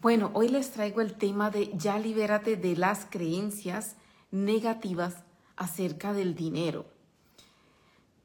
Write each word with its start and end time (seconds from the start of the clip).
Bueno, 0.00 0.30
hoy 0.32 0.48
les 0.48 0.70
traigo 0.70 1.00
el 1.00 1.14
tema 1.14 1.50
de 1.50 1.72
ya 1.76 1.98
libérate 1.98 2.56
de 2.56 2.76
las 2.76 3.04
creencias 3.10 3.96
negativas 4.30 5.24
acerca 5.56 6.12
del 6.12 6.36
dinero. 6.36 6.86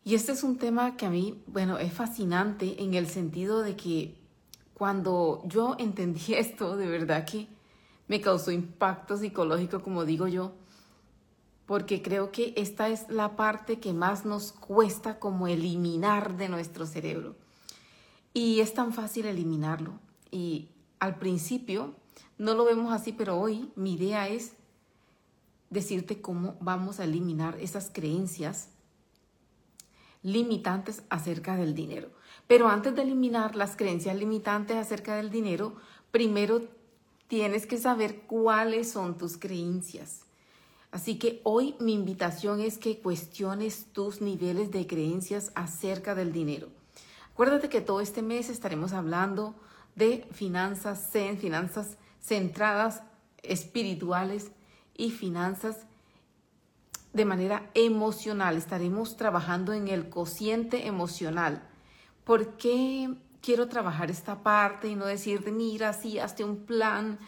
Y 0.04 0.14
este 0.14 0.34
es 0.34 0.44
un 0.44 0.60
tema 0.60 0.96
que 0.98 1.08
a 1.08 1.10
mí, 1.10 1.42
bueno, 1.48 1.80
es 1.80 1.92
fascinante 1.92 2.84
en 2.84 2.94
el 2.94 3.08
sentido 3.08 3.64
de 3.64 3.76
que 3.76 4.16
cuando 4.76 5.42
yo 5.46 5.76
entendí 5.80 6.34
esto, 6.36 6.78
de 6.78 6.86
verdad 6.86 7.26
que 7.26 7.48
me 8.08 8.22
causó 8.22 8.52
impacto 8.52 9.18
psicológico, 9.18 9.82
como 9.82 10.06
digo 10.06 10.28
yo, 10.28 10.52
porque 11.66 12.04
creo 12.04 12.32
que 12.32 12.54
esta 12.56 12.90
es 12.90 13.10
la 13.10 13.36
parte 13.36 13.80
que 13.80 13.94
más 13.94 14.26
nos 14.26 14.52
cuesta 14.52 15.18
como 15.18 15.48
eliminar 15.48 16.38
de 16.38 16.50
nuestro 16.50 16.86
cerebro. 16.86 17.36
Y 18.32 18.60
es 18.60 18.76
tan 18.76 18.94
fácil 18.94 19.26
eliminarlo. 19.26 20.00
Y 20.30 20.68
al 21.04 21.20
principio 21.20 21.94
no 22.38 22.54
lo 22.54 22.64
vemos 22.64 22.94
así, 22.94 23.12
pero 23.12 23.38
hoy 23.38 23.74
mi 23.76 23.96
idea 23.96 24.30
es 24.30 24.54
decirte 25.70 26.22
cómo 26.22 26.56
vamos 26.62 27.02
a 27.02 27.04
eliminar 27.04 27.60
esas 27.60 27.92
creencias 27.92 28.70
limitantes 30.22 31.04
acerca 31.10 31.58
del 31.58 31.76
dinero. 31.76 32.10
Pero 32.48 32.70
antes 32.70 32.96
de 32.96 33.02
eliminar 33.02 33.58
las 33.58 33.76
creencias 33.76 34.16
limitantes 34.16 34.78
acerca 34.78 35.18
del 35.18 35.30
dinero, 35.30 35.76
primero 36.12 36.62
tienes 37.28 37.68
que 37.68 37.78
saber 37.78 38.22
cuáles 38.22 38.90
son 38.90 39.18
tus 39.18 39.38
creencias. 39.38 40.22
Así 40.90 41.20
que 41.20 41.42
hoy 41.44 41.76
mi 41.82 41.94
invitación 41.94 42.62
es 42.62 42.78
que 42.78 43.02
cuestiones 43.02 43.88
tus 43.92 44.22
niveles 44.22 44.72
de 44.72 44.88
creencias 44.88 45.52
acerca 45.54 46.16
del 46.16 46.32
dinero. 46.32 46.70
Acuérdate 47.34 47.68
que 47.68 47.82
todo 47.82 48.00
este 48.00 48.22
mes 48.22 48.50
estaremos 48.50 48.94
hablando 48.94 49.54
de 49.96 50.28
finanzas 50.32 51.10
zen, 51.12 51.38
finanzas 51.38 51.98
centradas, 52.22 53.04
espirituales 53.42 54.52
y 54.96 55.12
finanzas 55.12 55.86
de 57.14 57.26
manera 57.26 57.70
emocional. 57.74 58.58
Estaremos 58.58 59.18
trabajando 59.18 59.74
en 59.74 59.88
el 59.88 60.10
cociente 60.10 60.88
emocional. 60.88 61.68
¿Por 62.24 62.58
qué 62.58 63.14
quiero 63.42 63.68
trabajar 63.68 64.10
esta 64.10 64.42
parte 64.42 64.88
y 64.88 64.96
no 64.96 65.06
decirte, 65.06 65.52
mira, 65.52 65.94
sí, 65.94 66.18
hazte 66.18 66.44
un 66.44 66.66
plan, 66.66 67.20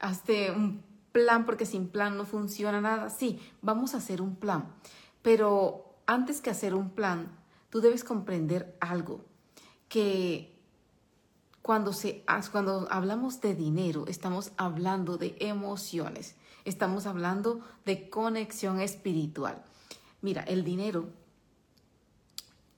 hazte 0.00 0.50
un 0.50 0.82
plan 1.12 1.44
porque 1.44 1.66
sin 1.66 1.88
plan 1.88 2.16
no 2.16 2.24
funciona 2.24 2.80
nada? 2.80 3.10
Sí, 3.10 3.38
vamos 3.62 3.94
a 3.94 3.98
hacer 3.98 4.22
un 4.22 4.34
plan. 4.34 4.74
Pero 5.22 6.00
antes 6.06 6.40
que 6.40 6.50
hacer 6.50 6.74
un 6.74 6.90
plan, 6.90 7.30
tú 7.70 7.80
debes 7.80 8.02
comprender 8.02 8.76
algo, 8.80 9.24
que 9.88 10.57
cuando, 11.62 11.92
se, 11.92 12.24
cuando 12.50 12.88
hablamos 12.90 13.40
de 13.40 13.54
dinero, 13.54 14.06
estamos 14.06 14.52
hablando 14.56 15.18
de 15.18 15.36
emociones, 15.40 16.36
estamos 16.64 17.06
hablando 17.06 17.60
de 17.84 18.08
conexión 18.08 18.80
espiritual. 18.80 19.62
Mira, 20.22 20.42
el 20.42 20.64
dinero 20.64 21.10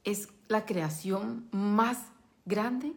es 0.04 0.28
la 0.48 0.66
creación 0.66 1.48
más 1.52 1.98
grande 2.44 2.94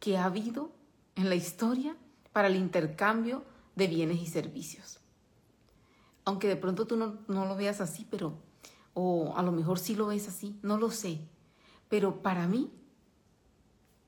que 0.00 0.16
ha 0.16 0.24
habido 0.24 0.72
en 1.16 1.28
la 1.28 1.34
historia 1.34 1.96
para 2.32 2.48
el 2.48 2.56
intercambio 2.56 3.44
de 3.76 3.86
bienes 3.86 4.20
y 4.20 4.26
servicios. 4.26 5.00
Aunque 6.24 6.48
de 6.48 6.56
pronto 6.56 6.86
tú 6.86 6.96
no, 6.96 7.18
no 7.26 7.46
lo 7.46 7.56
veas 7.56 7.80
así, 7.80 8.06
pero, 8.10 8.34
o 8.94 9.34
a 9.36 9.42
lo 9.42 9.52
mejor 9.52 9.78
sí 9.78 9.94
lo 9.94 10.06
ves 10.06 10.28
así, 10.28 10.58
no 10.62 10.78
lo 10.78 10.90
sé. 10.90 11.20
Pero 11.88 12.22
para 12.22 12.46
mí 12.46 12.70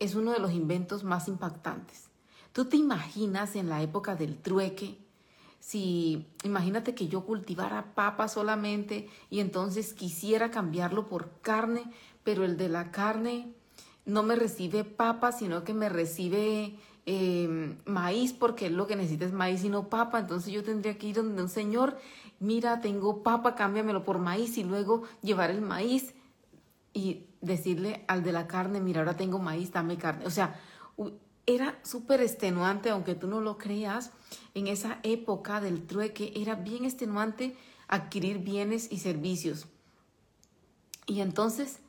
es 0.01 0.15
uno 0.15 0.33
de 0.33 0.41
los 0.41 0.53
inventos 0.53 1.05
más 1.05 1.29
impactantes. 1.29 2.09
¿Tú 2.53 2.65
te 2.65 2.77
imaginas 2.77 3.55
en 3.55 3.69
la 3.69 3.83
época 3.83 4.17
del 4.17 4.37
trueque? 4.39 4.99
Si 5.61 6.27
imagínate 6.43 6.95
que 6.95 7.07
yo 7.07 7.25
cultivara 7.25 7.95
papa 7.95 8.27
solamente 8.27 9.09
y 9.29 9.41
entonces 9.41 9.95
quisiera 9.95 10.51
cambiarlo 10.51 11.07
por 11.07 11.41
carne, 11.43 11.85
pero 12.25 12.45
el 12.45 12.57
de 12.57 12.71
la 12.71 12.91
carne 12.91 13.53
no 14.07 14.23
me 14.23 14.35
recibe 14.35 14.85
papa, 14.85 15.33
sino 15.33 15.63
que 15.63 15.75
me 15.75 15.91
recibe 15.91 16.77
em, 17.05 17.77
maíz, 17.85 18.33
porque 18.33 18.71
lo 18.71 18.87
que 18.87 18.97
necesita 18.97 19.27
es 19.27 19.33
maíz 19.33 19.63
y 19.63 19.69
no 19.69 19.89
papa. 19.89 20.19
Entonces 20.19 20.53
yo 20.53 20.65
tendría 20.65 20.97
que 20.97 21.09
ir 21.09 21.17
donde 21.17 21.43
un 21.43 21.49
señor, 21.51 21.99
mira, 22.41 22.81
tengo 22.81 23.23
papa, 23.23 23.55
cámbiamelo 23.55 24.03
por 24.03 24.19
maíz 24.19 24.57
y 24.57 24.65
luego 24.65 25.03
llevar 25.23 25.51
el 25.51 25.61
maíz 25.61 26.15
y 26.93 27.27
decirle 27.41 28.05
al 28.09 28.23
de 28.23 28.33
la 28.33 28.47
carne, 28.47 28.81
mira, 28.81 29.01
ahora 29.01 29.17
tengo 29.17 29.39
maíz, 29.39 29.73
dame 29.73 29.97
carne. 29.97 30.27
O 30.27 30.31
sea, 30.31 30.61
era 31.47 31.79
súper 31.83 32.21
extenuante, 32.21 32.91
aunque 32.91 33.15
tú 33.15 33.27
no 33.27 33.41
lo 33.41 33.59
creas, 33.59 34.13
en 34.55 34.67
esa 34.67 35.01
época 35.03 35.61
del 35.61 35.87
trueque 35.87 36.33
era 36.37 36.55
bien 36.55 36.85
extenuante 36.85 37.57
adquirir 37.89 38.39
bienes 38.39 38.91
y 38.91 38.99
servicios. 38.99 39.67
Y 41.07 41.21
entonces, 41.21 41.81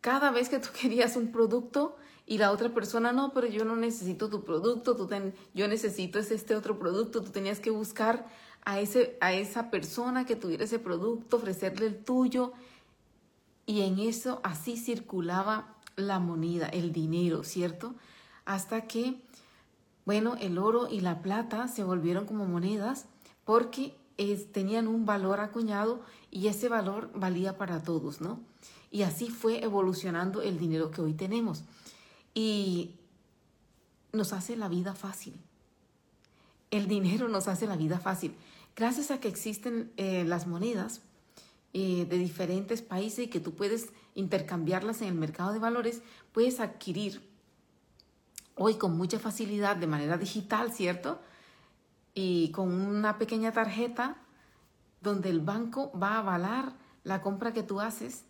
cada 0.00 0.30
vez 0.30 0.48
que 0.48 0.58
tú 0.58 0.68
querías 0.80 1.16
un 1.16 1.30
producto 1.30 1.96
y 2.26 2.38
la 2.38 2.50
otra 2.50 2.74
persona, 2.74 3.12
no, 3.12 3.32
pero 3.32 3.46
yo 3.46 3.64
no 3.64 3.76
necesito 3.76 4.28
tu 4.28 4.44
producto, 4.44 4.96
tú 4.96 5.08
yo 5.54 5.68
necesito 5.68 6.18
este 6.18 6.54
otro 6.54 6.78
producto, 6.78 7.22
tú 7.22 7.30
tenías 7.30 7.58
que 7.58 7.70
buscar 7.70 8.26
a, 8.64 8.80
ese, 8.80 9.16
a 9.20 9.32
esa 9.32 9.70
persona 9.70 10.26
que 10.26 10.36
tuviera 10.36 10.64
ese 10.64 10.78
producto, 10.78 11.36
ofrecerle 11.36 11.86
el 11.86 12.04
tuyo 12.04 12.52
y 13.68 13.82
en 13.82 13.98
eso 13.98 14.40
así 14.44 14.78
circulaba 14.78 15.76
la 15.94 16.20
moneda, 16.20 16.68
el 16.68 16.90
dinero, 16.90 17.44
¿cierto? 17.44 17.94
Hasta 18.46 18.86
que, 18.86 19.20
bueno, 20.06 20.36
el 20.40 20.56
oro 20.56 20.88
y 20.88 21.00
la 21.00 21.20
plata 21.20 21.68
se 21.68 21.84
volvieron 21.84 22.24
como 22.24 22.46
monedas 22.46 23.04
porque 23.44 23.94
tenían 24.52 24.88
un 24.88 25.04
valor 25.04 25.40
acuñado 25.40 26.00
y 26.30 26.46
ese 26.46 26.70
valor 26.70 27.10
valía 27.14 27.58
para 27.58 27.82
todos, 27.82 28.22
¿no? 28.22 28.40
Y 28.90 29.02
así 29.02 29.28
fue 29.28 29.62
evolucionando 29.62 30.40
el 30.40 30.58
dinero 30.58 30.90
que 30.90 31.02
hoy 31.02 31.12
tenemos. 31.12 31.62
Y 32.32 32.94
nos 34.14 34.32
hace 34.32 34.56
la 34.56 34.68
vida 34.68 34.94
fácil. 34.94 35.34
El 36.70 36.88
dinero 36.88 37.28
nos 37.28 37.48
hace 37.48 37.66
la 37.66 37.76
vida 37.76 37.98
fácil. 37.98 38.34
Gracias 38.74 39.10
a 39.10 39.20
que 39.20 39.28
existen 39.28 39.92
eh, 39.98 40.24
las 40.24 40.46
monedas, 40.46 41.02
eh, 41.74 42.06
de 42.08 42.18
diferentes 42.18 42.82
países 42.82 43.26
y 43.26 43.28
que 43.28 43.40
tú 43.40 43.54
puedes 43.54 43.90
intercambiarlas 44.14 45.02
en 45.02 45.08
el 45.08 45.14
mercado 45.14 45.52
de 45.52 45.58
valores, 45.58 46.02
puedes 46.32 46.60
adquirir 46.60 47.20
hoy 48.54 48.74
con 48.74 48.96
mucha 48.96 49.18
facilidad 49.18 49.76
de 49.76 49.86
manera 49.86 50.18
digital, 50.18 50.72
¿cierto? 50.72 51.20
Y 52.14 52.50
con 52.52 52.72
una 52.72 53.18
pequeña 53.18 53.52
tarjeta 53.52 54.16
donde 55.00 55.30
el 55.30 55.40
banco 55.40 55.92
va 55.98 56.14
a 56.14 56.18
avalar 56.18 56.74
la 57.04 57.20
compra 57.20 57.52
que 57.52 57.62
tú 57.62 57.80
haces, 57.80 58.24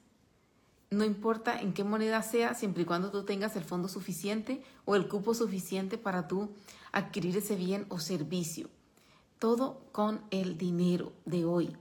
no 0.91 1.05
importa 1.05 1.61
en 1.61 1.73
qué 1.73 1.85
moneda 1.85 2.23
sea, 2.23 2.55
siempre 2.55 2.83
y 2.83 2.87
cuando 2.87 3.11
tú 3.11 3.25
tengas 3.25 3.57
el 3.57 3.65
fondo 3.65 3.89
suficiente 3.89 4.63
o 4.85 4.97
el 4.97 5.09
cupo 5.09 5.35
suficiente 5.35 5.99
para 5.99 6.29
tú 6.29 6.51
adquirir 6.93 7.37
ese 7.37 7.57
bien 7.57 7.87
o 7.89 7.99
servicio. 7.99 8.69
Todo 9.39 9.81
con 9.93 10.21
el 10.31 10.59
dinero 10.59 11.13
de 11.25 11.45
hoy. 11.45 11.77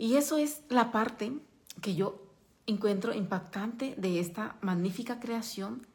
Y 0.00 0.16
eso 0.16 0.38
es 0.38 0.62
la 0.70 0.92
parte 0.92 1.30
que 1.82 1.94
yo 1.94 2.22
encuentro 2.66 3.12
impactante 3.12 3.94
de 3.98 4.18
esta 4.18 4.56
magnífica 4.62 5.20
creación 5.20 5.86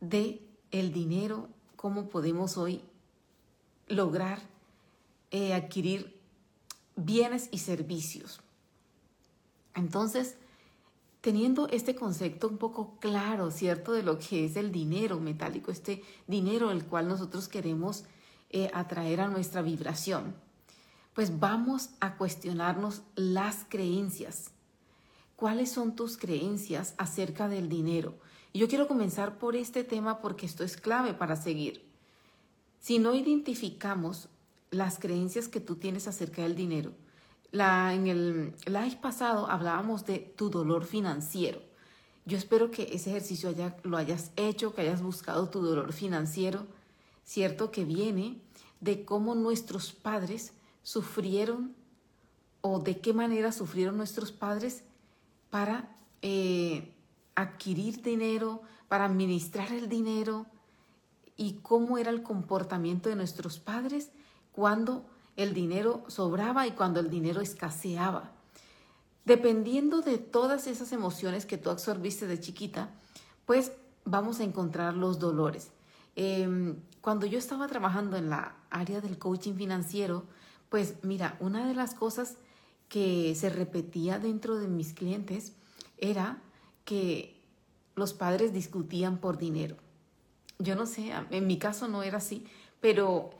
de 0.00 0.40
el 0.70 0.90
dinero, 0.90 1.50
cómo 1.76 2.08
podemos 2.08 2.56
hoy 2.56 2.80
lograr 3.88 4.40
eh, 5.32 5.52
adquirir 5.52 6.18
bienes 6.96 7.50
y 7.50 7.58
servicios. 7.58 8.40
Entonces, 9.74 10.36
teniendo 11.20 11.68
este 11.68 11.94
concepto 11.94 12.48
un 12.48 12.56
poco 12.56 12.96
claro, 13.00 13.50
¿cierto?, 13.50 13.92
de 13.92 14.02
lo 14.02 14.18
que 14.18 14.46
es 14.46 14.56
el 14.56 14.72
dinero 14.72 15.20
metálico, 15.20 15.70
este 15.70 16.02
dinero 16.26 16.70
el 16.70 16.86
cual 16.86 17.06
nosotros 17.06 17.48
queremos 17.48 18.04
eh, 18.48 18.70
atraer 18.72 19.20
a 19.20 19.28
nuestra 19.28 19.60
vibración 19.60 20.45
pues 21.16 21.40
vamos 21.40 21.88
a 21.98 22.16
cuestionarnos 22.16 23.00
las 23.14 23.64
creencias. 23.70 24.50
¿Cuáles 25.34 25.72
son 25.72 25.96
tus 25.96 26.18
creencias 26.18 26.94
acerca 26.98 27.48
del 27.48 27.70
dinero? 27.70 28.18
Y 28.52 28.58
yo 28.58 28.68
quiero 28.68 28.86
comenzar 28.86 29.38
por 29.38 29.56
este 29.56 29.82
tema 29.82 30.20
porque 30.20 30.44
esto 30.44 30.62
es 30.62 30.76
clave 30.76 31.14
para 31.14 31.34
seguir. 31.34 31.82
Si 32.80 32.98
no 32.98 33.14
identificamos 33.14 34.28
las 34.70 34.98
creencias 34.98 35.48
que 35.48 35.58
tú 35.58 35.76
tienes 35.76 36.06
acerca 36.06 36.42
del 36.42 36.54
dinero, 36.54 36.92
en 37.50 38.06
el 38.08 38.54
live 38.66 38.98
pasado 39.00 39.50
hablábamos 39.50 40.04
de 40.04 40.18
tu 40.18 40.50
dolor 40.50 40.84
financiero. 40.84 41.62
Yo 42.26 42.36
espero 42.36 42.70
que 42.70 42.90
ese 42.92 43.08
ejercicio 43.08 43.54
lo 43.84 43.96
hayas 43.96 44.32
hecho, 44.36 44.74
que 44.74 44.82
hayas 44.82 45.00
buscado 45.00 45.48
tu 45.48 45.62
dolor 45.62 45.94
financiero, 45.94 46.66
cierto 47.24 47.70
que 47.70 47.86
viene 47.86 48.38
de 48.80 49.06
cómo 49.06 49.34
nuestros 49.34 49.92
padres 49.92 50.52
sufrieron 50.86 51.74
o 52.60 52.78
de 52.78 53.00
qué 53.00 53.12
manera 53.12 53.50
sufrieron 53.50 53.96
nuestros 53.96 54.30
padres 54.30 54.84
para 55.50 55.96
eh, 56.22 56.94
adquirir 57.34 58.02
dinero, 58.02 58.62
para 58.86 59.04
administrar 59.04 59.72
el 59.72 59.88
dinero 59.88 60.46
y 61.36 61.54
cómo 61.54 61.98
era 61.98 62.10
el 62.10 62.22
comportamiento 62.22 63.08
de 63.08 63.16
nuestros 63.16 63.58
padres 63.58 64.12
cuando 64.52 65.04
el 65.34 65.54
dinero 65.54 66.04
sobraba 66.06 66.68
y 66.68 66.70
cuando 66.70 67.00
el 67.00 67.10
dinero 67.10 67.40
escaseaba. 67.40 68.30
Dependiendo 69.24 70.02
de 70.02 70.18
todas 70.18 70.68
esas 70.68 70.92
emociones 70.92 71.46
que 71.46 71.58
tú 71.58 71.70
absorbiste 71.70 72.28
de 72.28 72.38
chiquita, 72.38 72.90
pues 73.44 73.72
vamos 74.04 74.38
a 74.38 74.44
encontrar 74.44 74.94
los 74.94 75.18
dolores. 75.18 75.72
Em, 76.14 76.76
cuando 77.00 77.26
yo 77.26 77.40
estaba 77.40 77.66
trabajando 77.66 78.16
en 78.16 78.30
la 78.30 78.54
área 78.70 79.00
del 79.00 79.18
coaching 79.18 79.54
financiero, 79.54 80.26
pues 80.68 80.94
mira, 81.02 81.36
una 81.40 81.66
de 81.66 81.74
las 81.74 81.94
cosas 81.94 82.36
que 82.88 83.34
se 83.34 83.50
repetía 83.50 84.18
dentro 84.18 84.56
de 84.58 84.68
mis 84.68 84.92
clientes 84.92 85.52
era 85.98 86.42
que 86.84 87.42
los 87.94 88.12
padres 88.12 88.52
discutían 88.52 89.18
por 89.18 89.38
dinero. 89.38 89.76
Yo 90.58 90.76
no 90.76 90.86
sé, 90.86 91.12
en 91.30 91.46
mi 91.46 91.58
caso 91.58 91.88
no 91.88 92.02
era 92.02 92.18
así, 92.18 92.46
pero 92.80 93.30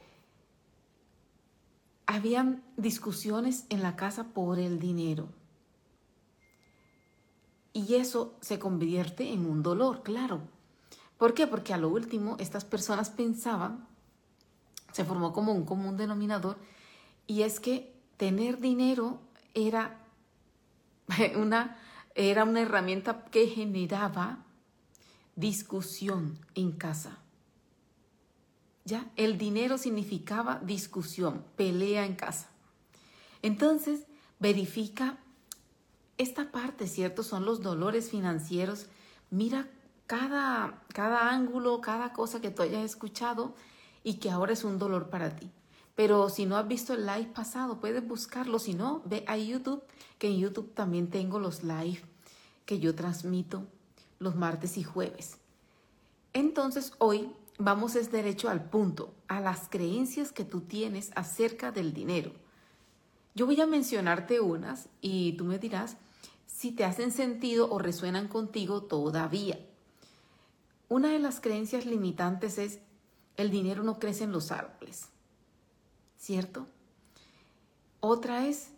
habían 2.06 2.62
discusiones 2.76 3.66
en 3.68 3.82
la 3.82 3.96
casa 3.96 4.24
por 4.24 4.58
el 4.58 4.78
dinero. 4.78 5.28
Y 7.72 7.96
eso 7.96 8.34
se 8.40 8.58
convierte 8.58 9.32
en 9.32 9.44
un 9.44 9.62
dolor, 9.62 10.02
claro. 10.02 10.40
¿Por 11.18 11.34
qué? 11.34 11.46
Porque 11.46 11.74
a 11.74 11.78
lo 11.78 11.88
último 11.88 12.36
estas 12.38 12.64
personas 12.64 13.10
pensaban, 13.10 13.86
se 14.92 15.04
formó 15.04 15.32
como 15.32 15.52
un 15.52 15.64
común 15.64 15.96
denominador, 15.96 16.56
y 17.26 17.42
es 17.42 17.60
que 17.60 17.94
tener 18.16 18.60
dinero 18.60 19.20
era 19.54 19.98
una, 21.36 21.78
era 22.14 22.44
una 22.44 22.60
herramienta 22.60 23.24
que 23.26 23.48
generaba 23.48 24.44
discusión 25.34 26.38
en 26.54 26.72
casa. 26.72 27.18
¿Ya? 28.84 29.10
El 29.16 29.36
dinero 29.36 29.78
significaba 29.78 30.60
discusión, 30.60 31.44
pelea 31.56 32.06
en 32.06 32.14
casa. 32.14 32.48
Entonces, 33.42 34.06
verifica 34.38 35.18
esta 36.18 36.52
parte, 36.52 36.86
¿cierto? 36.86 37.22
Son 37.22 37.44
los 37.44 37.62
dolores 37.62 38.10
financieros. 38.10 38.86
Mira 39.30 39.68
cada, 40.06 40.82
cada 40.94 41.30
ángulo, 41.30 41.80
cada 41.80 42.12
cosa 42.12 42.40
que 42.40 42.50
tú 42.50 42.62
hayas 42.62 42.84
escuchado 42.84 43.54
y 44.04 44.14
que 44.14 44.30
ahora 44.30 44.52
es 44.52 44.62
un 44.62 44.78
dolor 44.78 45.10
para 45.10 45.34
ti. 45.34 45.50
Pero 45.96 46.28
si 46.28 46.46
no 46.46 46.56
has 46.56 46.68
visto 46.68 46.92
el 46.92 47.06
live 47.06 47.32
pasado, 47.34 47.80
puedes 47.80 48.06
buscarlo. 48.06 48.58
Si 48.58 48.74
no, 48.74 49.02
ve 49.06 49.24
a 49.26 49.36
YouTube, 49.36 49.82
que 50.18 50.28
en 50.28 50.38
YouTube 50.38 50.72
también 50.74 51.08
tengo 51.08 51.40
los 51.40 51.64
live 51.64 52.00
que 52.66 52.78
yo 52.78 52.94
transmito 52.94 53.64
los 54.18 54.36
martes 54.36 54.76
y 54.76 54.84
jueves. 54.84 55.38
Entonces 56.32 56.92
hoy 56.98 57.30
vamos 57.58 57.96
es 57.96 58.12
derecho 58.12 58.50
al 58.50 58.68
punto, 58.68 59.14
a 59.28 59.40
las 59.40 59.68
creencias 59.68 60.32
que 60.32 60.44
tú 60.44 60.60
tienes 60.60 61.10
acerca 61.14 61.72
del 61.72 61.94
dinero. 61.94 62.32
Yo 63.34 63.46
voy 63.46 63.60
a 63.60 63.66
mencionarte 63.66 64.40
unas 64.40 64.88
y 65.00 65.32
tú 65.32 65.44
me 65.44 65.58
dirás 65.58 65.96
si 66.46 66.72
te 66.72 66.84
hacen 66.84 67.12
sentido 67.12 67.70
o 67.70 67.78
resuenan 67.78 68.28
contigo 68.28 68.82
todavía. 68.82 69.58
Una 70.88 71.08
de 71.08 71.18
las 71.18 71.40
creencias 71.40 71.86
limitantes 71.86 72.58
es 72.58 72.80
el 73.36 73.50
dinero 73.50 73.82
no 73.82 73.98
crece 73.98 74.24
en 74.24 74.32
los 74.32 74.52
árboles. 74.52 75.08
¿Cierto? 76.16 76.66
Otra 78.00 78.46
es, 78.46 78.70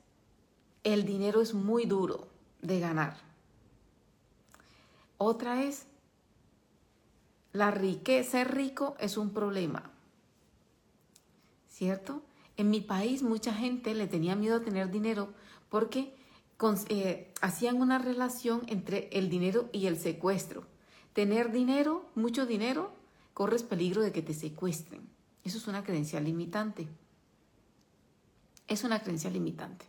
el 0.84 1.04
dinero 1.04 1.40
es 1.40 1.54
muy 1.54 1.84
duro 1.84 2.28
de 2.62 2.80
ganar. 2.80 3.16
Otra 5.18 5.64
es, 5.64 5.86
la 7.52 7.70
riqueza, 7.70 8.30
ser 8.30 8.54
rico 8.54 8.96
es 9.00 9.16
un 9.16 9.30
problema, 9.30 9.90
¿cierto? 11.68 12.22
En 12.56 12.70
mi 12.70 12.80
país 12.80 13.22
mucha 13.22 13.52
gente 13.52 13.94
le 13.94 14.06
tenía 14.06 14.36
miedo 14.36 14.56
a 14.56 14.64
tener 14.64 14.90
dinero 14.90 15.32
porque 15.68 16.14
eh, 16.88 17.32
hacían 17.40 17.80
una 17.80 17.98
relación 17.98 18.62
entre 18.68 19.08
el 19.12 19.28
dinero 19.28 19.68
y 19.72 19.86
el 19.86 19.98
secuestro. 19.98 20.64
Tener 21.12 21.50
dinero, 21.50 22.06
mucho 22.14 22.46
dinero, 22.46 22.92
corres 23.34 23.62
peligro 23.62 24.02
de 24.02 24.12
que 24.12 24.22
te 24.22 24.34
secuestren. 24.34 25.08
Eso 25.44 25.58
es 25.58 25.66
una 25.66 25.82
creencia 25.82 26.20
limitante 26.20 26.88
es 28.68 28.84
una 28.84 29.00
creencia 29.00 29.30
limitante. 29.30 29.86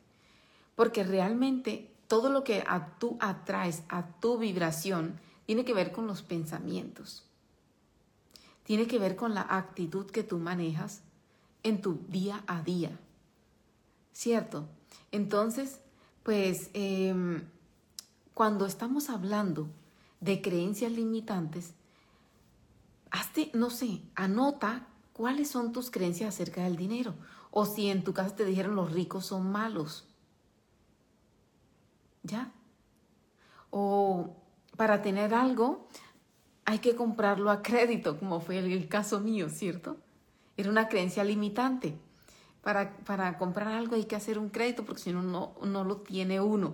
Porque 0.76 1.04
realmente 1.04 1.92
todo 2.08 2.30
lo 2.30 2.44
que 2.44 2.64
a 2.66 2.98
tú 2.98 3.18
atraes 3.20 3.84
a 3.90 4.08
tu 4.20 4.38
vibración 4.38 5.20
tiene 5.46 5.66
que 5.66 5.74
ver 5.74 5.92
con 5.92 6.08
los 6.08 6.24
pensamientos. 6.24 7.26
Tiene 8.64 8.88
que 8.88 9.00
ver 9.00 9.16
con 9.16 9.34
la 9.36 9.42
actitud 9.42 10.06
que 10.08 10.24
tú 10.24 10.40
manejas 10.40 11.02
en 11.64 11.82
tu 11.82 12.00
día 12.08 12.44
a 12.48 12.62
día. 12.62 12.98
¿Cierto? 14.14 14.68
Entonces, 15.12 15.80
pues 16.24 16.70
em, 16.74 17.44
cuando 18.34 18.66
estamos 18.66 19.10
hablando 19.10 19.68
de 20.20 20.42
creencias 20.42 20.92
limitantes, 20.92 21.74
hazte, 23.12 23.52
no 23.54 23.70
sé, 23.70 24.02
anota 24.16 24.88
cuáles 25.14 25.50
son 25.50 25.72
tus 25.74 25.92
creencias 25.92 26.34
acerca 26.34 26.64
del 26.64 26.78
dinero 26.78 27.16
o 27.52 27.66
si 27.66 27.90
en 27.90 28.04
tu 28.04 28.14
casa 28.14 28.36
te 28.36 28.46
dijeron 28.46 28.76
los 28.76 28.92
ricos 28.92 29.26
son 29.26 29.52
malos. 29.52 30.06
¿Ya? 32.24 32.52
O 33.70 34.36
para 34.78 35.02
tener 35.02 35.34
algo 35.34 35.88
hay 36.66 36.80
que 36.80 36.96
comprarlo 36.96 37.50
a 37.50 37.64
crédito, 37.64 38.20
como 38.20 38.42
fue 38.42 38.60
el, 38.60 38.88
caso 38.88 39.20
mío, 39.20 39.50
¿cierto? 39.50 39.98
Era 40.56 40.70
una 40.70 40.88
creencia 40.88 41.24
limitante. 41.24 41.98
Para, 42.62 42.96
para, 42.98 43.38
comprar 43.38 43.70
algo 43.70 43.96
hay 43.96 44.04
que 44.04 44.16
hacer 44.16 44.38
un 44.38 44.50
crédito 44.50 44.86
porque 44.86 45.02
si 45.02 45.12
no, 45.12 45.56
no 45.62 45.84
lo 45.84 45.98
tiene 45.98 46.40
uno. 46.42 46.74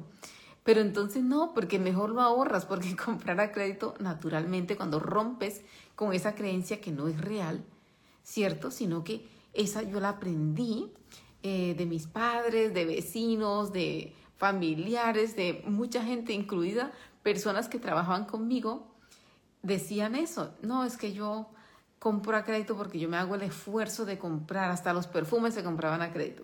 Pero 0.65 0.81
entonces 0.81 1.23
no, 1.23 1.53
porque 1.53 1.79
mejor 1.79 2.09
lo 2.09 2.21
ahorras, 2.21 2.65
porque 2.65 2.95
comprar 3.05 3.39
a 3.39 3.51
crédito 3.51 3.93
naturalmente 3.99 4.75
cuando 4.75 4.99
rompes 4.99 5.61
con 5.95 6.11
esa 6.11 6.35
creencia 6.35 6.81
que 6.81 6.91
no 6.91 7.07
es 7.07 7.21
real, 7.21 7.63
¿cierto? 8.23 8.71
Sino 8.71 9.03
que 9.03 9.29
esa 9.55 9.81
yo 9.83 9.99
la 9.99 10.09
aprendí 10.09 10.91
eh, 11.43 11.75
de 11.77 11.85
mis 11.85 12.07
padres, 12.07 12.73
de 12.73 12.85
vecinos, 12.85 13.71
de 13.71 14.15
familiares, 14.37 15.35
de 15.35 15.63
mucha 15.67 16.03
gente, 16.03 16.33
incluida 16.33 16.91
personas 17.23 17.69
que 17.69 17.79
trabajaban 17.79 18.25
conmigo, 18.25 18.87
decían 19.61 20.15
eso. 20.15 20.53
No, 20.61 20.85
es 20.85 20.97
que 20.97 21.13
yo 21.13 21.49
compro 21.99 22.37
a 22.37 22.43
crédito 22.43 22.75
porque 22.75 22.99
yo 22.99 23.09
me 23.09 23.17
hago 23.17 23.35
el 23.35 23.41
esfuerzo 23.41 24.05
de 24.05 24.17
comprar, 24.17 24.69
hasta 24.69 24.93
los 24.93 25.07
perfumes 25.07 25.53
se 25.53 25.63
compraban 25.63 26.01
a 26.01 26.11
crédito, 26.11 26.43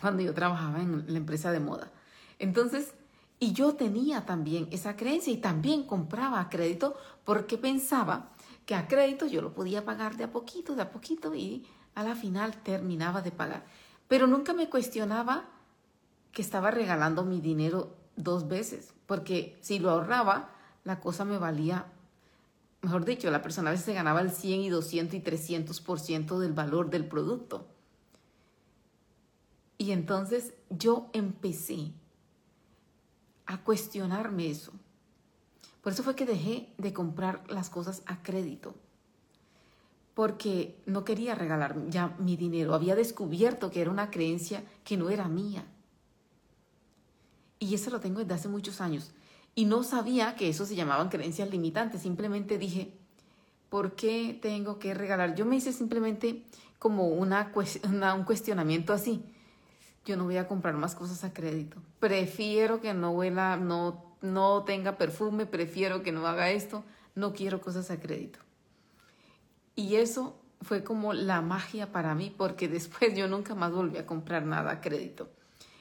cuando 0.00 0.22
yo 0.22 0.34
trabajaba 0.34 0.80
en 0.80 1.04
la 1.06 1.18
empresa 1.18 1.52
de 1.52 1.60
moda. 1.60 1.92
Entonces, 2.38 2.92
y 3.38 3.52
yo 3.52 3.74
tenía 3.74 4.24
también 4.24 4.68
esa 4.70 4.96
creencia 4.96 5.32
y 5.32 5.36
también 5.36 5.84
compraba 5.84 6.40
a 6.40 6.48
crédito 6.48 6.96
porque 7.24 7.58
pensaba 7.58 8.30
que 8.66 8.74
a 8.74 8.88
crédito 8.88 9.26
yo 9.26 9.40
lo 9.40 9.54
podía 9.54 9.84
pagar 9.84 10.16
de 10.16 10.24
a 10.24 10.32
poquito, 10.32 10.74
de 10.74 10.82
a 10.82 10.90
poquito 10.90 11.34
y 11.34 11.64
a 11.94 12.02
la 12.02 12.14
final 12.14 12.62
terminaba 12.62 13.22
de 13.22 13.30
pagar. 13.30 13.64
Pero 14.08 14.26
nunca 14.26 14.52
me 14.52 14.68
cuestionaba 14.68 15.48
que 16.32 16.42
estaba 16.42 16.70
regalando 16.70 17.24
mi 17.24 17.40
dinero 17.40 17.96
dos 18.16 18.48
veces, 18.48 18.92
porque 19.06 19.56
si 19.62 19.78
lo 19.78 19.90
ahorraba, 19.90 20.50
la 20.84 21.00
cosa 21.00 21.24
me 21.24 21.38
valía, 21.38 21.86
mejor 22.82 23.04
dicho, 23.04 23.30
la 23.30 23.42
persona 23.42 23.70
a 23.70 23.72
veces 23.72 23.86
se 23.86 23.94
ganaba 23.94 24.20
el 24.20 24.30
100 24.30 24.60
y 24.60 24.68
200 24.68 25.14
y 25.14 25.20
300% 25.22 26.38
del 26.38 26.52
valor 26.52 26.90
del 26.90 27.06
producto. 27.06 27.68
Y 29.78 29.92
entonces 29.92 30.54
yo 30.70 31.08
empecé 31.12 31.92
a 33.46 33.62
cuestionarme 33.62 34.50
eso. 34.50 34.72
Por 35.86 35.92
eso 35.92 36.02
fue 36.02 36.16
que 36.16 36.26
dejé 36.26 36.66
de 36.78 36.92
comprar 36.92 37.44
las 37.48 37.70
cosas 37.70 38.02
a 38.06 38.20
crédito. 38.20 38.74
Porque 40.14 40.82
no 40.84 41.04
quería 41.04 41.36
regalar 41.36 41.76
ya 41.88 42.16
mi 42.18 42.36
dinero. 42.36 42.74
Había 42.74 42.96
descubierto 42.96 43.70
que 43.70 43.82
era 43.82 43.92
una 43.92 44.10
creencia 44.10 44.64
que 44.82 44.96
no 44.96 45.10
era 45.10 45.28
mía. 45.28 45.64
Y 47.60 47.72
eso 47.72 47.90
lo 47.90 48.00
tengo 48.00 48.18
desde 48.18 48.34
hace 48.34 48.48
muchos 48.48 48.80
años. 48.80 49.12
Y 49.54 49.66
no 49.66 49.84
sabía 49.84 50.34
que 50.34 50.48
eso 50.48 50.66
se 50.66 50.74
llamaban 50.74 51.08
creencias 51.08 51.52
limitantes. 51.52 52.02
Simplemente 52.02 52.58
dije, 52.58 52.92
¿por 53.68 53.94
qué 53.94 54.36
tengo 54.42 54.80
que 54.80 54.92
regalar? 54.92 55.36
Yo 55.36 55.46
me 55.46 55.54
hice 55.54 55.72
simplemente 55.72 56.46
como 56.80 57.06
una, 57.06 57.52
un 58.16 58.24
cuestionamiento 58.24 58.92
así. 58.92 59.22
Yo 60.04 60.16
no 60.16 60.24
voy 60.24 60.38
a 60.38 60.48
comprar 60.48 60.74
más 60.74 60.96
cosas 60.96 61.22
a 61.22 61.32
crédito. 61.32 61.76
Prefiero 62.00 62.80
que 62.80 62.92
no 62.92 63.12
huela, 63.12 63.56
no 63.56 64.05
no 64.20 64.64
tenga 64.64 64.96
perfume, 64.98 65.46
prefiero 65.46 66.02
que 66.02 66.12
no 66.12 66.26
haga 66.26 66.50
esto, 66.50 66.84
no 67.14 67.32
quiero 67.32 67.60
cosas 67.60 67.90
a 67.90 68.00
crédito. 68.00 68.38
Y 69.74 69.96
eso 69.96 70.36
fue 70.62 70.82
como 70.82 71.12
la 71.12 71.42
magia 71.42 71.92
para 71.92 72.14
mí, 72.14 72.34
porque 72.36 72.68
después 72.76 73.16
yo 73.16 73.28
nunca 73.28 73.54
más 73.54 73.72
volví 73.72 73.98
a 73.98 74.06
comprar 74.06 74.44
nada 74.44 74.72
a 74.72 74.80
crédito. 74.80 75.28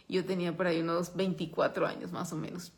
Yo 0.07 0.25
tenía 0.25 0.55
por 0.55 0.67
ahí 0.67 0.81
unos 0.81 1.15
24 1.15 1.87
años 1.87 2.11
más 2.11 2.31
o 2.31 2.35
menos, 2.35 2.71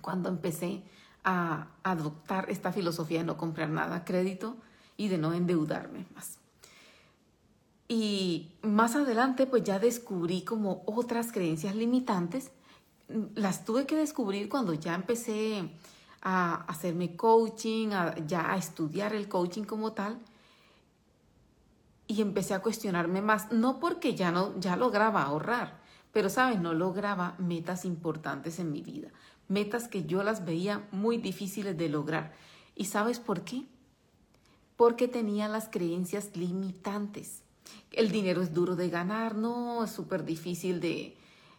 cuando 0.00 0.28
empecé 0.28 0.82
a 1.24 1.68
adoptar 1.82 2.50
esta 2.50 2.72
filosofía 2.72 3.18
de 3.18 3.24
no 3.24 3.36
comprar 3.36 3.68
nada 3.68 3.96
a 3.96 4.04
crédito 4.04 4.56
y 4.96 5.08
de 5.08 5.18
no 5.18 5.32
endeudarme 5.32 6.06
más. 6.14 6.38
Y 7.88 8.52
más 8.62 8.96
adelante 8.96 9.46
pues 9.46 9.62
ya 9.62 9.78
descubrí 9.78 10.42
como 10.42 10.82
otras 10.86 11.32
creencias 11.32 11.76
limitantes. 11.76 12.50
Las 13.34 13.64
tuve 13.64 13.86
que 13.86 13.96
descubrir 13.96 14.48
cuando 14.48 14.74
ya 14.74 14.94
empecé 14.94 15.70
a 16.22 16.64
hacerme 16.64 17.16
coaching, 17.16 17.88
ya 18.26 18.52
a 18.52 18.56
estudiar 18.56 19.14
el 19.14 19.28
coaching 19.28 19.64
como 19.64 19.92
tal. 19.92 20.18
Y 22.08 22.22
empecé 22.22 22.54
a 22.54 22.62
cuestionarme 22.62 23.20
más, 23.20 23.50
no 23.52 23.80
porque 23.80 24.14
ya 24.14 24.30
no 24.30 24.58
ya 24.60 24.76
lograba 24.76 25.22
ahorrar, 25.22 25.80
pero 26.12 26.30
sabes, 26.30 26.60
no 26.60 26.72
lograba 26.72 27.34
metas 27.38 27.84
importantes 27.84 28.60
en 28.60 28.70
mi 28.70 28.80
vida, 28.80 29.08
metas 29.48 29.88
que 29.88 30.04
yo 30.04 30.22
las 30.22 30.44
veía 30.44 30.86
muy 30.92 31.18
difíciles 31.18 31.76
de 31.76 31.88
lograr. 31.88 32.32
¿Y 32.76 32.84
sabes 32.84 33.18
por 33.18 33.42
qué? 33.42 33.64
Porque 34.76 35.08
tenía 35.08 35.48
las 35.48 35.68
creencias 35.68 36.36
limitantes 36.36 37.42
el 37.92 38.10
dinero 38.10 38.42
es 38.42 38.52
duro 38.52 38.76
de 38.76 38.90
ganar, 38.90 39.36
no, 39.36 39.84
es 39.84 39.90
súper 39.90 40.24
difícil 40.24 40.80
de, 40.80 41.16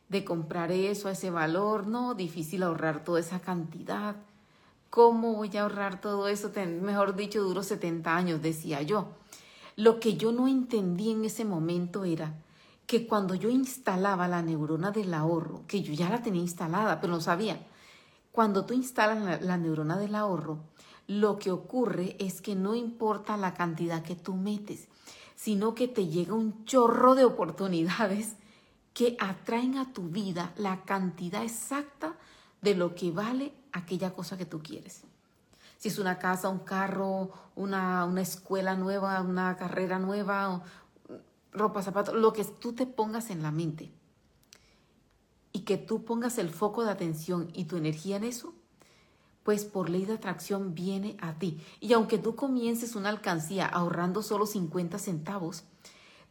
de 0.10 0.24
comprar 0.24 0.72
eso 0.72 1.08
a 1.08 1.12
ese 1.12 1.30
valor, 1.30 1.88
no, 1.88 2.14
difícil 2.14 2.64
ahorrar 2.64 3.04
toda 3.04 3.20
esa 3.20 3.40
cantidad. 3.40 4.16
¿Cómo 4.90 5.34
voy 5.34 5.56
a 5.58 5.64
ahorrar 5.64 6.00
todo 6.00 6.28
eso? 6.28 6.52
Mejor 6.82 7.16
dicho, 7.16 7.44
duro 7.44 7.62
70 7.62 8.16
años, 8.16 8.42
decía 8.42 8.82
yo. 8.82 9.10
Lo 9.76 10.00
que 10.00 10.16
yo 10.16 10.32
no 10.32 10.48
entendí 10.48 11.12
en 11.12 11.26
ese 11.26 11.44
momento 11.44 12.06
era 12.06 12.34
que 12.88 13.06
cuando 13.06 13.36
yo 13.36 13.50
instalaba 13.50 14.30
la 14.30 14.42
neurona 14.42 14.92
del 14.92 15.14
ahorro, 15.14 15.64
que 15.68 15.82
yo 15.82 15.94
ya 15.94 16.10
la 16.10 16.22
tenía 16.22 16.42
instalada, 16.42 17.02
pero 17.02 17.14
no 17.14 17.22
sabía, 17.22 17.60
cuando 18.32 18.66
tú 18.66 18.74
instalas 18.74 19.22
la, 19.22 19.42
la 19.42 19.58
neurona 19.58 19.98
del 19.98 20.16
ahorro, 20.16 20.60
lo 21.06 21.38
que 21.38 21.52
ocurre 21.52 22.16
es 22.18 22.42
que 22.42 22.56
no 22.56 22.76
importa 22.76 23.36
la 23.36 23.54
cantidad 23.54 24.04
que 24.04 24.16
tú 24.16 24.36
metes, 24.36 24.88
sino 25.36 25.76
que 25.76 25.90
te 25.90 26.08
llega 26.08 26.34
un 26.34 26.64
chorro 26.64 27.14
de 27.14 27.26
oportunidades 27.26 28.37
que 28.98 29.16
atraen 29.20 29.78
a 29.78 29.94
tu 29.94 30.10
vida 30.10 30.54
la 30.58 30.84
cantidad 30.84 31.44
exacta 31.44 32.16
de 32.64 32.74
lo 32.74 32.96
que 32.96 33.12
vale 33.12 33.54
aquella 33.72 34.12
cosa 34.12 34.40
que 34.40 34.48
tú 34.48 34.64
quieres. 34.64 35.04
Si 35.78 35.90
es 35.90 36.00
una 36.00 36.18
casa, 36.18 36.50
un 36.50 36.58
carro, 36.58 37.30
una, 37.56 38.06
una 38.06 38.22
escuela 38.22 38.76
nueva, 38.76 39.22
una 39.22 39.56
carrera 39.56 40.00
nueva, 40.00 40.64
ropa, 41.52 41.84
zapatos, 41.84 42.16
lo 42.16 42.34
que 42.34 42.44
tú 42.44 42.74
te 42.74 42.88
pongas 42.88 43.30
en 43.30 43.44
la 43.44 43.52
mente 43.52 43.92
y 45.54 45.60
que 45.60 45.78
tú 45.78 46.04
pongas 46.04 46.40
el 46.40 46.50
foco 46.50 46.84
de 46.84 46.90
atención 46.90 47.52
y 47.54 47.66
tu 47.66 47.78
energía 47.78 48.16
en 48.16 48.24
eso, 48.24 48.56
pues 49.44 49.64
por 49.64 49.92
ley 49.92 50.06
de 50.06 50.14
atracción 50.14 50.74
viene 50.74 51.18
a 51.22 51.34
ti. 51.34 51.64
Y 51.82 51.94
aunque 51.94 52.18
tú 52.18 52.36
comiences 52.36 52.96
una 52.96 53.10
alcancía 53.10 53.68
ahorrando 53.68 54.24
solo 54.24 54.48
50 54.48 54.98
centavos, 54.98 55.66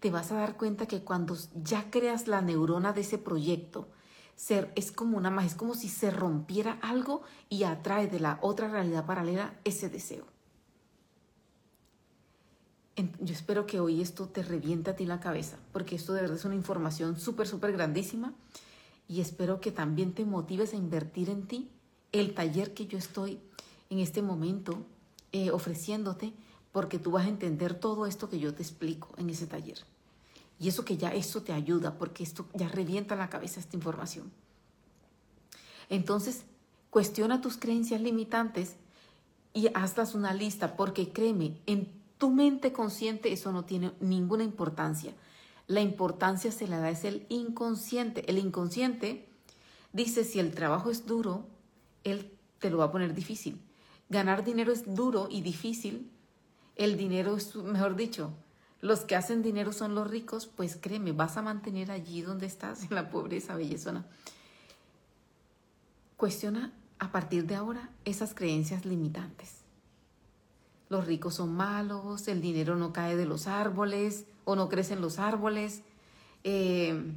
te 0.07 0.13
vas 0.13 0.31
a 0.31 0.37
dar 0.37 0.57
cuenta 0.57 0.87
que 0.87 1.03
cuando 1.03 1.37
ya 1.65 1.91
creas 1.91 2.29
la 2.29 2.41
neurona 2.41 2.93
de 2.93 3.01
ese 3.01 3.19
proyecto, 3.19 3.89
ser, 4.37 4.71
es 4.77 4.93
como 4.93 5.17
una 5.19 5.45
es 5.45 5.57
como 5.57 5.75
si 5.75 5.89
se 5.89 6.13
rompiera 6.13 6.79
algo 6.81 7.23
y 7.49 7.65
atrae 7.65 8.07
de 8.07 8.21
la 8.21 8.39
otra 8.41 8.69
realidad 8.69 9.05
paralela 9.05 9.59
ese 9.65 9.89
deseo. 9.89 10.25
Yo 12.95 13.35
espero 13.35 13.67
que 13.67 13.81
hoy 13.81 14.01
esto 14.01 14.29
te 14.29 14.45
reviente 14.45 14.91
a 14.91 14.95
ti 14.95 15.07
la 15.07 15.19
cabeza, 15.19 15.57
porque 15.73 15.97
esto 15.97 16.13
de 16.13 16.21
verdad 16.21 16.37
es 16.37 16.45
una 16.45 16.55
información 16.55 17.19
súper, 17.19 17.49
súper 17.49 17.73
grandísima 17.73 18.33
y 19.09 19.21
espero 19.21 19.61
que 19.61 19.73
también 19.73 20.13
te 20.13 20.25
motives 20.25 20.73
a 20.73 20.77
invertir 20.77 21.31
en 21.31 21.49
ti 21.49 21.73
el 22.13 22.33
taller 22.33 22.75
que 22.75 22.87
yo 22.87 22.97
estoy 22.97 23.41
en 23.91 23.99
este 23.99 24.23
momento 24.23 24.87
eh, 25.33 25.51
ofreciéndote, 25.51 26.33
porque 26.71 27.01
tú 27.01 27.11
vas 27.11 27.27
a 27.27 27.31
entender 27.31 27.75
todo 27.75 28.07
esto 28.07 28.31
que 28.31 28.39
yo 28.39 28.55
te 28.55 28.63
explico 28.63 29.09
en 29.17 29.31
ese 29.31 29.49
taller. 29.49 29.79
Y 30.59 30.69
eso 30.69 30.85
que 30.85 30.97
ya 30.97 31.11
eso 31.11 31.43
te 31.43 31.53
ayuda, 31.53 31.99
porque 31.99 32.23
esto 32.23 32.47
ya 32.55 32.69
revienta 32.69 33.17
la 33.17 33.29
cabeza 33.29 33.61
esta 33.61 33.77
información. 33.77 34.33
Entonces, 35.89 36.45
cuestiona 36.91 37.41
tus 37.41 37.57
creencias 37.57 38.01
limitantes 38.01 38.77
y 39.53 39.69
hazlas 39.75 40.15
una 40.15 40.33
lista, 40.33 40.77
porque 40.77 41.11
créeme, 41.13 41.59
en 41.67 41.91
tu 42.19 42.31
mente 42.31 42.73
consciente 42.73 43.33
eso 43.33 43.53
no 43.53 43.65
tiene 43.65 43.93
ninguna 44.01 44.45
importancia. 44.45 45.13
La 45.67 45.81
importancia 45.81 46.53
se 46.53 46.69
la 46.69 46.79
da 46.79 46.91
es 46.91 47.05
el 47.05 47.27
inconsciente. 47.29 48.29
El 48.31 48.39
inconsciente 48.39 49.29
dice 49.93 50.25
si 50.25 50.39
el 50.39 50.55
trabajo 50.55 50.91
es 50.91 51.07
duro, 51.07 51.47
él 52.05 52.33
te 52.59 52.71
lo 52.71 52.79
va 52.79 52.85
a 52.85 52.93
poner 52.93 53.15
difícil. 53.15 53.61
Ganar 54.09 54.45
dinero 54.45 54.73
es 54.73 54.95
duro 54.95 55.29
y 55.31 55.43
difícil. 55.43 56.11
El 56.77 56.97
dinero 56.97 57.37
es, 57.37 57.57
mejor 57.57 57.97
dicho, 57.97 58.33
los 58.81 59.01
que 59.01 59.17
hacen 59.17 59.43
dinero 59.43 59.73
son 59.73 59.95
los 59.95 60.11
ricos, 60.11 60.47
pues 60.47 60.77
créeme, 60.77 61.13
vas 61.13 61.37
a 61.37 61.43
mantener 61.43 61.91
allí 61.91 62.23
donde 62.23 62.47
estás, 62.47 62.85
en 62.85 62.95
la 62.95 63.11
pobreza 63.11 63.57
bellezona. 63.57 64.05
Cuestiona 66.17 66.73
a 66.99 67.13
partir 67.13 67.47
de 67.47 67.55
ahora 67.55 67.91
esas 68.05 68.35
creencias 68.35 68.85
limitantes. 68.85 69.63
Los 70.89 71.07
ricos 71.07 71.35
son 71.35 71.55
malos, 71.55 72.29
el 72.29 72.41
dinero 72.41 72.77
no 72.77 72.93
cae 72.93 73.17
de 73.17 73.27
los 73.27 73.47
árboles 73.47 74.25
o 74.45 74.55
no 74.55 74.69
crece 74.69 74.95
en 74.95 75.01
los 75.01 75.19
árboles. 75.19 75.83
Eh, 76.45 77.13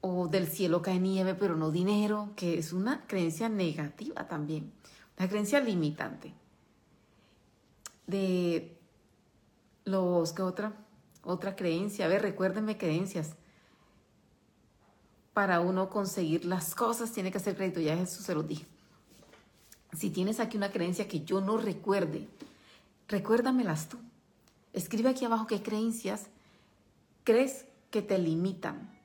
o 0.00 0.28
del 0.28 0.46
cielo 0.46 0.82
cae 0.82 1.00
nieve 1.00 1.34
pero 1.34 1.56
no 1.56 1.70
dinero, 1.70 2.30
que 2.36 2.58
es 2.58 2.72
una 2.72 3.06
creencia 3.06 3.48
negativa 3.48 4.28
también, 4.28 4.72
una 5.18 5.28
creencia 5.28 5.60
limitante. 5.60 6.32
De 8.06 8.75
los 9.86 10.34
que 10.34 10.42
otra 10.42 10.74
otra 11.22 11.56
creencia, 11.56 12.04
a 12.04 12.08
ver, 12.08 12.22
recuérdenme 12.22 12.76
creencias. 12.76 13.34
Para 15.32 15.60
uno 15.60 15.88
conseguir 15.88 16.44
las 16.44 16.74
cosas 16.74 17.10
tiene 17.10 17.32
que 17.32 17.38
hacer 17.38 17.56
crédito, 17.56 17.80
ya 17.80 17.96
Jesús 17.96 18.26
se 18.26 18.34
lo 18.34 18.42
dije. 18.42 18.66
Si 19.92 20.10
tienes 20.10 20.38
aquí 20.38 20.58
una 20.58 20.70
creencia 20.70 21.08
que 21.08 21.24
yo 21.24 21.40
no 21.40 21.56
recuerde, 21.56 22.28
recuérdamelas 23.08 23.88
tú. 23.88 23.98
Escribe 24.74 25.08
aquí 25.08 25.24
abajo 25.24 25.46
qué 25.46 25.62
creencias 25.62 26.26
crees 27.24 27.64
que 27.90 28.02
te 28.02 28.18
limitan 28.18 28.96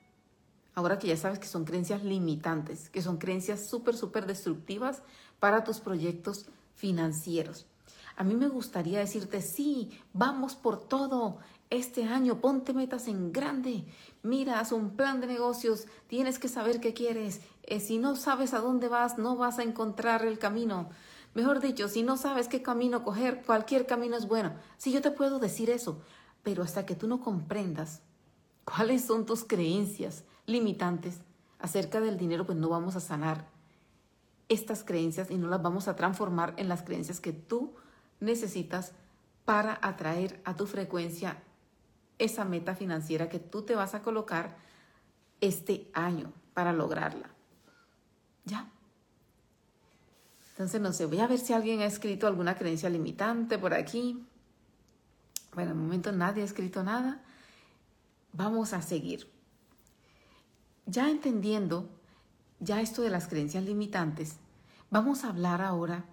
Ahora 0.73 0.99
que 0.99 1.07
ya 1.07 1.17
sabes 1.17 1.39
que 1.39 1.47
son 1.47 1.65
creencias 1.65 2.03
limitantes, 2.03 2.89
que 2.89 3.01
son 3.01 3.17
creencias 3.17 3.65
súper, 3.65 3.95
súper 3.95 4.25
destructivas 4.25 5.03
para 5.39 5.63
tus 5.63 5.79
proyectos 5.79 6.45
financieros. 6.75 7.65
A 8.15 8.23
mí 8.23 8.35
me 8.35 8.47
gustaría 8.47 8.99
decirte, 8.99 9.41
sí, 9.41 9.99
vamos 10.13 10.55
por 10.55 10.79
todo. 10.79 11.37
Este 11.69 12.03
año 12.03 12.41
ponte 12.41 12.73
metas 12.73 13.07
en 13.07 13.31
grande. 13.31 13.85
Mira, 14.23 14.59
haz 14.59 14.71
un 14.71 14.91
plan 14.97 15.21
de 15.21 15.27
negocios. 15.27 15.85
Tienes 16.07 16.37
que 16.37 16.47
saber 16.47 16.79
qué 16.81 16.93
quieres. 16.93 17.41
Eh, 17.63 17.79
si 17.79 17.97
no 17.97 18.15
sabes 18.15 18.53
a 18.53 18.59
dónde 18.59 18.89
vas, 18.89 19.17
no 19.17 19.37
vas 19.37 19.59
a 19.59 19.63
encontrar 19.63 20.25
el 20.25 20.37
camino. 20.37 20.89
Mejor 21.33 21.61
dicho, 21.61 21.87
si 21.87 22.03
no 22.03 22.17
sabes 22.17 22.49
qué 22.49 22.61
camino 22.61 23.03
coger, 23.03 23.41
cualquier 23.45 23.85
camino 23.85 24.17
es 24.17 24.27
bueno. 24.27 24.53
Sí, 24.77 24.91
yo 24.91 25.01
te 25.01 25.11
puedo 25.11 25.39
decir 25.39 25.69
eso, 25.69 26.01
pero 26.43 26.61
hasta 26.61 26.85
que 26.85 26.95
tú 26.95 27.07
no 27.07 27.21
comprendas 27.21 28.01
cuáles 28.65 29.05
son 29.05 29.25
tus 29.25 29.45
creencias, 29.45 30.25
limitantes 30.45 31.21
acerca 31.59 32.01
del 32.01 32.17
dinero, 32.17 32.45
pues 32.45 32.57
no 32.57 32.67
vamos 32.67 32.97
a 32.97 32.99
sanar 32.99 33.47
estas 34.49 34.83
creencias 34.83 35.31
y 35.31 35.37
no 35.37 35.47
las 35.47 35.61
vamos 35.61 35.87
a 35.87 35.95
transformar 35.95 36.53
en 36.57 36.67
las 36.67 36.83
creencias 36.83 37.21
que 37.21 37.31
tú 37.31 37.75
necesitas 38.21 38.93
para 39.43 39.77
atraer 39.81 40.39
a 40.45 40.55
tu 40.55 40.65
frecuencia 40.65 41.43
esa 42.19 42.45
meta 42.45 42.75
financiera 42.75 43.27
que 43.27 43.39
tú 43.39 43.63
te 43.63 43.75
vas 43.75 43.95
a 43.95 44.01
colocar 44.01 44.55
este 45.41 45.89
año 45.93 46.31
para 46.53 46.71
lograrla. 46.71 47.29
¿Ya? 48.45 48.69
Entonces, 50.51 50.79
no 50.79 50.93
sé, 50.93 51.07
voy 51.07 51.19
a 51.19 51.27
ver 51.27 51.39
si 51.39 51.53
alguien 51.53 51.81
ha 51.81 51.85
escrito 51.85 52.27
alguna 52.27 52.55
creencia 52.55 52.89
limitante 52.89 53.57
por 53.57 53.73
aquí. 53.73 54.23
Bueno, 55.53 55.71
en 55.71 55.77
el 55.77 55.83
momento 55.83 56.11
nadie 56.11 56.43
ha 56.43 56.45
escrito 56.45 56.83
nada. 56.83 57.23
Vamos 58.33 58.73
a 58.73 58.81
seguir. 58.81 59.27
Ya 60.85 61.09
entendiendo 61.09 61.89
ya 62.59 62.79
esto 62.79 63.01
de 63.01 63.09
las 63.09 63.27
creencias 63.27 63.63
limitantes, 63.63 64.35
vamos 64.91 65.23
a 65.23 65.29
hablar 65.29 65.61
ahora 65.61 66.05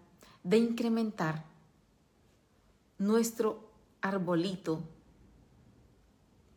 de 0.42 0.56
incrementar 0.56 1.44
nuestro 2.98 3.70
arbolito 4.00 4.82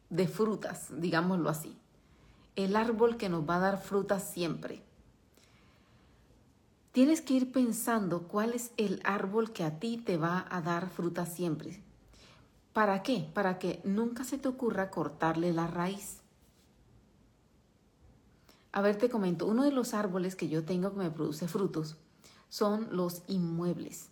de 0.09 0.27
frutas, 0.27 0.89
digámoslo 0.99 1.49
así. 1.49 1.77
El 2.55 2.75
árbol 2.75 3.17
que 3.17 3.29
nos 3.29 3.47
va 3.49 3.55
a 3.55 3.59
dar 3.59 3.81
frutas 3.81 4.29
siempre. 4.29 4.83
Tienes 6.91 7.21
que 7.21 7.35
ir 7.35 7.51
pensando 7.53 8.27
cuál 8.27 8.53
es 8.53 8.71
el 8.75 9.01
árbol 9.05 9.53
que 9.53 9.63
a 9.63 9.79
ti 9.79 9.97
te 9.97 10.17
va 10.17 10.45
a 10.49 10.61
dar 10.61 10.89
frutas 10.89 11.33
siempre. 11.33 11.81
¿Para 12.73 13.01
qué? 13.03 13.29
Para 13.33 13.59
que 13.59 13.81
nunca 13.85 14.25
se 14.25 14.37
te 14.37 14.49
ocurra 14.49 14.91
cortarle 14.91 15.53
la 15.53 15.67
raíz. 15.67 16.17
A 18.73 18.81
ver, 18.81 18.97
te 18.97 19.09
comento, 19.09 19.47
uno 19.47 19.63
de 19.63 19.71
los 19.71 19.93
árboles 19.93 20.35
que 20.35 20.49
yo 20.49 20.63
tengo 20.65 20.91
que 20.91 20.99
me 20.99 21.11
produce 21.11 21.47
frutos 21.47 21.97
son 22.49 22.89
los 22.91 23.21
inmuebles. 23.27 24.09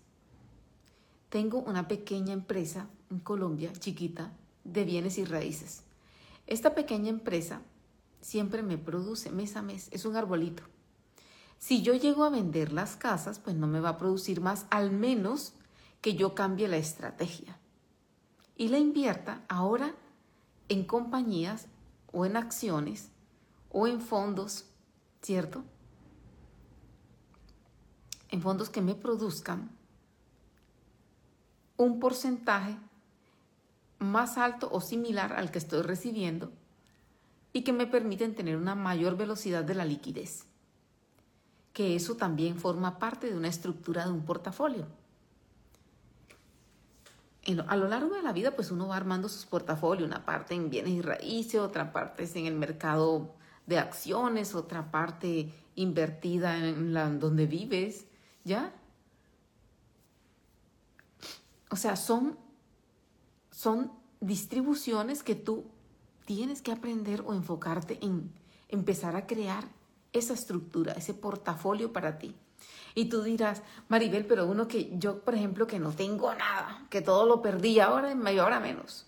Tengo 1.29 1.59
una 1.59 1.87
pequeña 1.87 2.33
empresa 2.33 2.87
en 3.09 3.19
Colombia, 3.19 3.71
chiquita, 3.73 4.31
de 4.63 4.83
bienes 4.83 5.17
y 5.17 5.25
raíces. 5.25 5.83
Esta 6.47 6.73
pequeña 6.73 7.09
empresa 7.09 7.61
siempre 8.21 8.63
me 8.63 8.77
produce 8.77 9.31
mes 9.31 9.55
a 9.55 9.61
mes, 9.61 9.87
es 9.91 10.05
un 10.05 10.15
arbolito. 10.15 10.63
Si 11.59 11.81
yo 11.81 11.93
llego 11.93 12.23
a 12.23 12.29
vender 12.29 12.71
las 12.71 12.95
casas, 12.95 13.39
pues 13.39 13.55
no 13.55 13.67
me 13.67 13.79
va 13.79 13.89
a 13.89 13.97
producir 13.97 14.41
más, 14.41 14.65
al 14.69 14.91
menos 14.91 15.53
que 16.01 16.15
yo 16.15 16.33
cambie 16.33 16.67
la 16.67 16.77
estrategia 16.77 17.59
y 18.55 18.69
la 18.69 18.77
invierta 18.77 19.43
ahora 19.49 19.95
en 20.69 20.85
compañías 20.85 21.67
o 22.11 22.25
en 22.25 22.37
acciones 22.37 23.09
o 23.69 23.87
en 23.87 24.01
fondos, 24.01 24.65
¿cierto? 25.21 25.63
En 28.29 28.41
fondos 28.41 28.69
que 28.69 28.81
me 28.81 28.95
produzcan 28.95 29.78
un 31.79 31.99
porcentaje 31.99 32.77
más 33.99 34.37
alto 34.37 34.69
o 34.71 34.81
similar 34.81 35.33
al 35.33 35.49
que 35.49 35.59
estoy 35.59 35.81
recibiendo 35.81 36.51
y 37.53 37.63
que 37.63 37.71
me 37.71 37.87
permiten 37.87 38.35
tener 38.35 38.57
una 38.57 38.75
mayor 38.75 39.15
velocidad 39.15 39.63
de 39.63 39.75
la 39.75 39.85
liquidez. 39.85 40.45
Que 41.71 41.95
eso 41.95 42.15
también 42.15 42.57
forma 42.57 42.99
parte 42.99 43.29
de 43.29 43.37
una 43.37 43.47
estructura 43.47 44.05
de 44.05 44.11
un 44.11 44.25
portafolio. 44.25 44.87
a 47.67 47.75
lo 47.77 47.87
largo 47.87 48.13
de 48.13 48.23
la 48.23 48.33
vida, 48.33 48.51
pues 48.55 48.71
uno 48.71 48.89
va 48.89 48.97
armando 48.97 49.29
sus 49.29 49.45
portafolios, 49.45 50.07
una 50.07 50.25
parte 50.25 50.55
en 50.55 50.69
bienes 50.69 50.91
y 50.91 51.01
raíces, 51.01 51.61
otra 51.61 51.93
parte 51.93 52.23
es 52.23 52.35
en 52.35 52.45
el 52.45 52.55
mercado 52.55 53.33
de 53.65 53.79
acciones, 53.79 54.53
otra 54.53 54.91
parte 54.91 55.53
invertida 55.75 56.57
en 56.57 56.93
la, 56.93 57.09
donde 57.09 57.45
vives, 57.45 58.05
¿ya? 58.43 58.73
O 61.69 61.75
sea, 61.75 61.95
son, 61.95 62.37
son 63.51 63.91
distribuciones 64.19 65.23
que 65.23 65.35
tú 65.35 65.65
tienes 66.25 66.61
que 66.61 66.71
aprender 66.71 67.21
o 67.25 67.33
enfocarte 67.33 67.99
en 68.01 68.31
empezar 68.67 69.15
a 69.15 69.27
crear 69.27 69.67
esa 70.13 70.33
estructura, 70.33 70.93
ese 70.93 71.13
portafolio 71.13 71.93
para 71.93 72.17
ti. 72.17 72.35
Y 72.95 73.05
tú 73.05 73.21
dirás, 73.23 73.61
Maribel, 73.87 74.25
pero 74.25 74.47
uno 74.47 74.67
que 74.67 74.91
yo, 74.97 75.21
por 75.21 75.35
ejemplo, 75.35 75.67
que 75.67 75.79
no 75.79 75.91
tengo 75.91 76.33
nada, 76.33 76.85
que 76.89 77.01
todo 77.01 77.25
lo 77.25 77.41
perdí 77.41 77.79
ahora 77.79 78.13
mayor, 78.15 78.45
ahora 78.45 78.59
menos. 78.59 79.05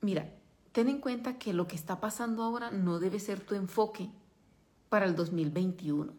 Mira, 0.00 0.32
ten 0.72 0.88
en 0.88 1.00
cuenta 1.00 1.38
que 1.38 1.52
lo 1.52 1.66
que 1.66 1.76
está 1.76 2.00
pasando 2.00 2.42
ahora 2.42 2.70
no 2.70 2.98
debe 2.98 3.20
ser 3.20 3.40
tu 3.40 3.54
enfoque 3.54 4.10
para 4.88 5.06
el 5.06 5.14
2021. 5.14 6.12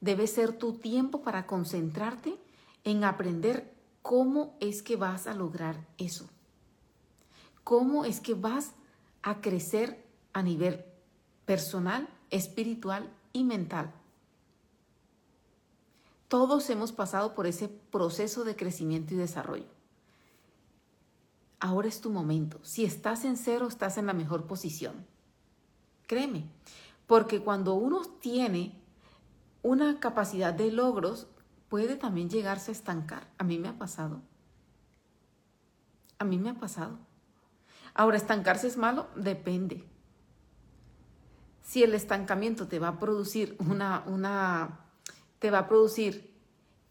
Debe 0.00 0.26
ser 0.26 0.52
tu 0.52 0.74
tiempo 0.74 1.22
para 1.22 1.46
concentrarte 1.46 2.38
en 2.86 3.04
aprender 3.04 3.74
cómo 4.00 4.56
es 4.60 4.82
que 4.82 4.96
vas 4.96 5.26
a 5.26 5.34
lograr 5.34 5.86
eso 5.98 6.30
cómo 7.66 8.04
es 8.04 8.20
que 8.20 8.34
vas 8.34 8.74
a 9.24 9.40
crecer 9.40 10.06
a 10.32 10.40
nivel 10.40 10.84
personal, 11.46 12.08
espiritual 12.30 13.12
y 13.32 13.42
mental. 13.42 13.92
Todos 16.28 16.70
hemos 16.70 16.92
pasado 16.92 17.34
por 17.34 17.48
ese 17.48 17.66
proceso 17.66 18.44
de 18.44 18.54
crecimiento 18.54 19.14
y 19.14 19.16
desarrollo. 19.16 19.66
Ahora 21.58 21.88
es 21.88 22.00
tu 22.00 22.10
momento. 22.10 22.60
Si 22.62 22.84
estás 22.84 23.24
en 23.24 23.36
cero, 23.36 23.66
estás 23.66 23.98
en 23.98 24.06
la 24.06 24.12
mejor 24.12 24.46
posición. 24.46 25.04
Créeme, 26.06 26.44
porque 27.08 27.40
cuando 27.40 27.74
uno 27.74 28.02
tiene 28.20 28.80
una 29.64 29.98
capacidad 29.98 30.54
de 30.54 30.70
logros, 30.70 31.26
puede 31.68 31.96
también 31.96 32.30
llegarse 32.30 32.70
a 32.70 32.72
estancar. 32.72 33.26
A 33.38 33.44
mí 33.44 33.58
me 33.58 33.68
ha 33.68 33.78
pasado. 33.78 34.20
A 36.18 36.24
mí 36.24 36.38
me 36.38 36.50
ha 36.50 36.54
pasado. 36.54 36.98
Ahora, 37.94 38.16
¿estancarse 38.16 38.66
es 38.66 38.76
malo? 38.76 39.08
Depende. 39.16 39.84
Si 41.62 41.82
el 41.82 41.94
estancamiento 41.94 42.68
te 42.68 42.78
va 42.78 42.88
a 42.88 42.98
producir 42.98 43.56
una, 43.58 44.04
una, 44.06 44.80
te 45.38 45.50
va 45.50 45.60
a 45.60 45.68
producir 45.68 46.34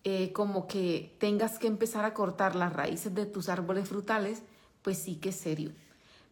eh, 0.03 0.33
como 0.33 0.67
que 0.67 1.15
tengas 1.19 1.57
que 1.57 1.67
empezar 1.67 2.05
a 2.05 2.13
cortar 2.13 2.55
las 2.55 2.73
raíces 2.73 3.15
de 3.15 3.25
tus 3.25 3.49
árboles 3.49 3.89
frutales, 3.89 4.43
pues 4.81 4.97
sí 4.97 5.15
que 5.15 5.29
es 5.29 5.35
serio. 5.35 5.71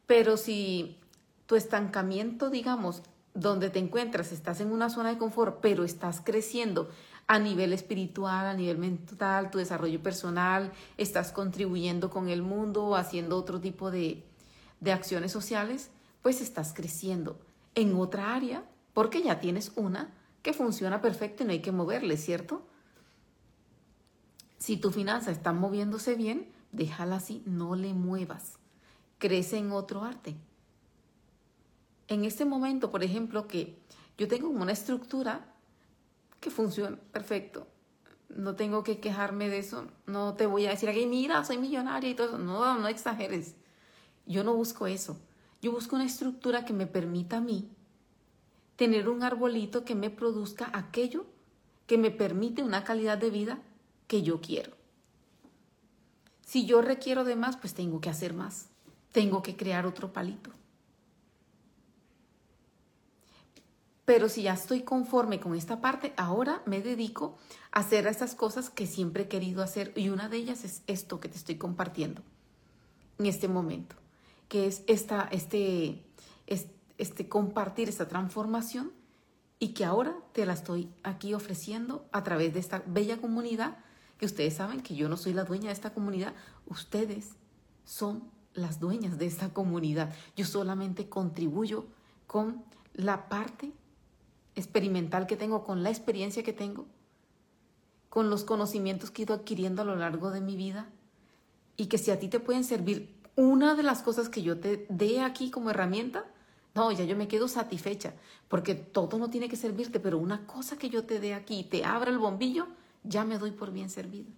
Pero 0.06 0.38
si 0.38 1.00
tu 1.46 1.56
estancamiento, 1.56 2.50
digamos, 2.50 3.02
donde 3.34 3.70
te 3.70 3.80
encuentras, 3.80 4.32
estás 4.32 4.60
en 4.60 4.72
una 4.72 4.90
zona 4.90 5.10
de 5.10 5.18
confort, 5.18 5.60
pero 5.62 5.84
estás 5.84 6.22
creciendo 6.24 6.90
a 7.28 7.40
nivel 7.40 7.74
espiritual, 7.74 8.46
a 8.46 8.54
nivel 8.54 8.78
mental, 8.78 9.50
tu 9.50 9.58
desarrollo 9.58 10.02
personal, 10.02 10.72
estás 10.98 11.32
contribuyendo 11.32 12.10
con 12.10 12.30
el 12.30 12.42
mundo, 12.42 12.96
haciendo 12.96 13.38
otro 13.38 13.60
tipo 13.60 13.92
de, 13.92 14.24
de 14.82 14.92
acciones 14.92 15.32
sociales, 15.32 15.90
pues 16.22 16.42
estás 16.42 16.74
creciendo 16.74 17.40
en 17.76 17.96
otra 17.96 18.36
área 18.36 18.64
porque 18.94 19.24
ya 19.24 19.40
tienes 19.40 19.72
una 19.76 20.14
que 20.42 20.54
funciona 20.54 21.02
perfecto 21.02 21.44
y 21.44 21.46
no 21.46 21.52
hay 21.54 21.62
que 21.62 21.72
moverle, 21.72 22.18
¿cierto? 22.18 22.66
Si 24.60 24.78
tu 24.78 24.92
finanza 24.92 25.32
está 25.32 25.54
moviéndose 25.54 26.16
bien, 26.16 26.50
déjala 26.72 27.18
así, 27.18 27.44
no 27.46 27.76
le 27.76 27.94
muevas. 27.94 28.60
Crece 29.18 29.58
en 29.58 29.72
otro 29.72 30.04
arte. 30.04 30.36
En 32.08 32.26
este 32.26 32.46
momento, 32.46 32.92
por 32.92 33.04
ejemplo, 33.04 33.48
que 33.48 33.78
yo 34.18 34.28
tengo 34.28 34.50
una 34.50 34.72
estructura 34.72 35.53
que 36.44 36.52
funciona 36.52 36.98
perfecto. 37.14 37.68
No 38.28 38.56
tengo 38.56 38.84
que 38.84 39.00
quejarme 39.00 39.48
de 39.48 39.60
eso. 39.60 39.88
No 40.06 40.34
te 40.34 40.46
voy 40.46 40.66
a 40.66 40.72
decir 40.72 40.90
aquí, 40.90 41.06
mira, 41.06 41.46
soy 41.46 41.58
millonaria 41.58 42.10
y 42.10 42.16
todo 42.16 42.28
eso. 42.28 42.38
No, 42.38 42.78
no 42.78 42.88
exageres. 42.90 43.56
Yo 44.26 44.44
no 44.44 44.54
busco 44.54 44.86
eso. 44.86 45.18
Yo 45.62 45.72
busco 45.72 45.96
una 45.96 46.06
estructura 46.06 46.66
que 46.66 46.74
me 46.74 46.86
permita 46.86 47.38
a 47.38 47.42
mí 47.42 47.70
tener 48.76 49.08
un 49.08 49.24
arbolito 49.24 49.86
que 49.86 49.96
me 49.96 50.10
produzca 50.10 50.70
aquello 50.74 51.26
que 51.88 51.98
me 51.98 52.12
permite 52.12 52.62
una 52.62 52.84
calidad 52.84 53.18
de 53.18 53.30
vida 53.30 53.60
que 54.08 54.22
yo 54.22 54.42
quiero. 54.42 54.74
Si 56.42 56.66
yo 56.66 56.82
requiero 56.82 57.24
de 57.24 57.38
más, 57.38 57.56
pues 57.56 57.74
tengo 57.74 58.02
que 58.02 58.10
hacer 58.10 58.34
más. 58.34 58.68
Tengo 59.14 59.42
que 59.42 59.56
crear 59.56 59.86
otro 59.86 60.12
palito. 60.12 60.50
Pero 64.06 64.28
si 64.28 64.44
ya 64.44 64.54
estoy 64.54 64.82
conforme 64.82 65.40
con 65.40 65.56
esta 65.56 65.80
parte, 65.80 66.14
ahora 66.18 66.62
me 66.66 66.82
dedico 66.82 67.38
a 67.72 67.80
hacer 67.80 68.06
esas 68.08 68.36
cosas 68.36 68.70
que 68.70 68.86
siempre 68.86 69.24
he 69.24 69.28
querido 69.28 69.64
hacer 69.64 69.94
y 69.96 70.10
una 70.10 70.28
de 70.28 70.38
ellas 70.38 70.66
es 70.66 70.84
esto 70.88 71.20
que 71.20 71.30
te 71.30 71.38
estoy 71.38 71.58
compartiendo 71.58 72.22
en 73.18 73.28
este 73.28 73.48
momento 73.48 73.96
que 74.54 74.68
es 74.68 74.84
esta, 74.86 75.28
este, 75.32 76.04
este 77.00 77.28
compartir 77.28 77.90
esta 77.90 78.08
transformación 78.08 78.92
y 79.58 79.70
que 79.70 79.84
ahora 79.84 80.16
te 80.32 80.46
la 80.46 80.54
estoy 80.54 80.92
aquí 81.02 81.34
ofreciendo 81.34 82.06
a 82.12 82.24
través 82.24 82.54
de 82.54 82.60
esta 82.60 82.84
bella 82.86 83.18
comunidad, 83.18 83.80
que 84.20 84.28
ustedes 84.28 84.54
saben 84.54 84.82
que 84.82 84.94
yo 84.94 85.10
no 85.10 85.18
soy 85.18 85.34
la 85.34 85.44
dueña 85.44 85.70
de 85.70 85.74
esta 85.74 85.92
comunidad, 85.92 86.36
ustedes 86.68 87.32
son 87.84 88.30
las 88.54 88.80
dueñas 88.80 89.18
de 89.18 89.26
esta 89.26 89.50
comunidad. 89.50 90.14
Yo 90.36 90.46
solamente 90.46 91.10
contribuyo 91.10 91.88
con 92.28 92.64
la 92.94 93.30
parte 93.30 93.72
experimental 94.56 95.28
que 95.28 95.38
tengo, 95.38 95.64
con 95.64 95.84
la 95.84 95.90
experiencia 95.90 96.44
que 96.44 96.54
tengo, 96.54 96.86
con 98.10 98.30
los 98.30 98.44
conocimientos 98.44 99.12
que 99.12 99.22
he 99.22 99.26
ido 99.26 99.36
adquiriendo 99.36 99.82
a 99.82 99.86
lo 99.86 99.96
largo 99.96 100.32
de 100.32 100.42
mi 100.42 100.56
vida 100.56 100.88
y 101.78 101.88
que 101.88 101.98
si 101.98 102.12
a 102.12 102.20
ti 102.20 102.28
te 102.28 102.40
pueden 102.40 102.64
servir 102.64 103.14
una 103.36 103.76
de 103.76 103.84
las 103.84 104.04
cosas 104.04 104.30
que 104.30 104.44
yo 104.44 104.60
te 104.60 104.86
dé 104.90 105.22
aquí 105.22 105.50
como 105.50 105.72
herramienta, 105.72 106.26
no, 106.76 106.92
ya 106.92 107.04
yo 107.04 107.16
me 107.16 107.28
quedo 107.28 107.48
satisfecha, 107.48 108.14
porque 108.48 108.76
todo 108.76 109.18
no 109.18 109.30
tiene 109.30 109.50
que 109.50 109.56
servirte, 109.56 110.00
pero 110.00 110.18
una 110.18 110.46
cosa 110.46 110.78
que 110.78 110.90
yo 110.90 111.06
te 111.06 111.20
dé 111.20 111.34
aquí 111.34 111.60
y 111.60 111.64
te 111.64 111.86
abra 111.86 112.12
el 112.12 112.18
bombillo, 112.18 112.68
ya 113.04 113.26
me 113.26 113.38
doy 113.38 113.52
por 113.52 113.72
bien 113.72 113.90
servida. 113.90 114.30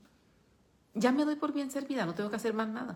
Ya 0.93 1.11
me 1.11 1.25
doy 1.25 1.35
por 1.35 1.53
bien 1.53 1.71
servida, 1.71 2.05
no 2.05 2.13
tengo 2.13 2.29
que 2.29 2.37
hacer 2.37 2.53
más 2.53 2.69
nada. 2.69 2.95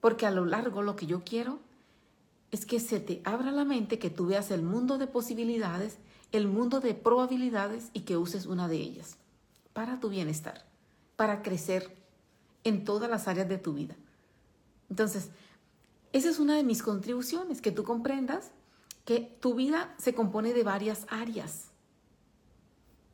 Porque 0.00 0.26
a 0.26 0.30
lo 0.30 0.44
largo 0.44 0.82
lo 0.82 0.96
que 0.96 1.06
yo 1.06 1.22
quiero 1.24 1.58
es 2.50 2.66
que 2.66 2.80
se 2.80 3.00
te 3.00 3.22
abra 3.24 3.50
la 3.50 3.64
mente, 3.64 3.98
que 3.98 4.10
tú 4.10 4.26
veas 4.26 4.50
el 4.50 4.62
mundo 4.62 4.98
de 4.98 5.06
posibilidades, 5.06 5.98
el 6.32 6.48
mundo 6.48 6.80
de 6.80 6.94
probabilidades 6.94 7.90
y 7.92 8.00
que 8.00 8.16
uses 8.16 8.46
una 8.46 8.66
de 8.66 8.76
ellas 8.76 9.16
para 9.72 10.00
tu 10.00 10.08
bienestar, 10.08 10.64
para 11.16 11.42
crecer 11.42 11.94
en 12.64 12.84
todas 12.84 13.08
las 13.10 13.28
áreas 13.28 13.48
de 13.48 13.58
tu 13.58 13.74
vida. 13.74 13.94
Entonces, 14.90 15.30
esa 16.12 16.28
es 16.28 16.38
una 16.38 16.56
de 16.56 16.64
mis 16.64 16.82
contribuciones, 16.82 17.60
que 17.60 17.72
tú 17.72 17.84
comprendas 17.84 18.50
que 19.04 19.36
tu 19.40 19.54
vida 19.54 19.94
se 19.98 20.14
compone 20.14 20.52
de 20.52 20.62
varias 20.62 21.06
áreas. 21.08 21.70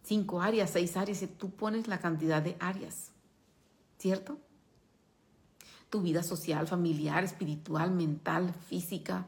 Cinco 0.02 0.40
áreas, 0.40 0.70
seis 0.70 0.96
áreas, 0.96 1.22
y 1.22 1.26
tú 1.26 1.50
pones 1.50 1.88
la 1.88 1.98
cantidad 1.98 2.42
de 2.42 2.56
áreas, 2.60 3.10
¿cierto? 3.98 4.38
Tu 5.90 6.02
vida 6.02 6.22
social, 6.22 6.66
familiar, 6.66 7.24
espiritual, 7.24 7.90
mental, 7.90 8.54
física, 8.68 9.26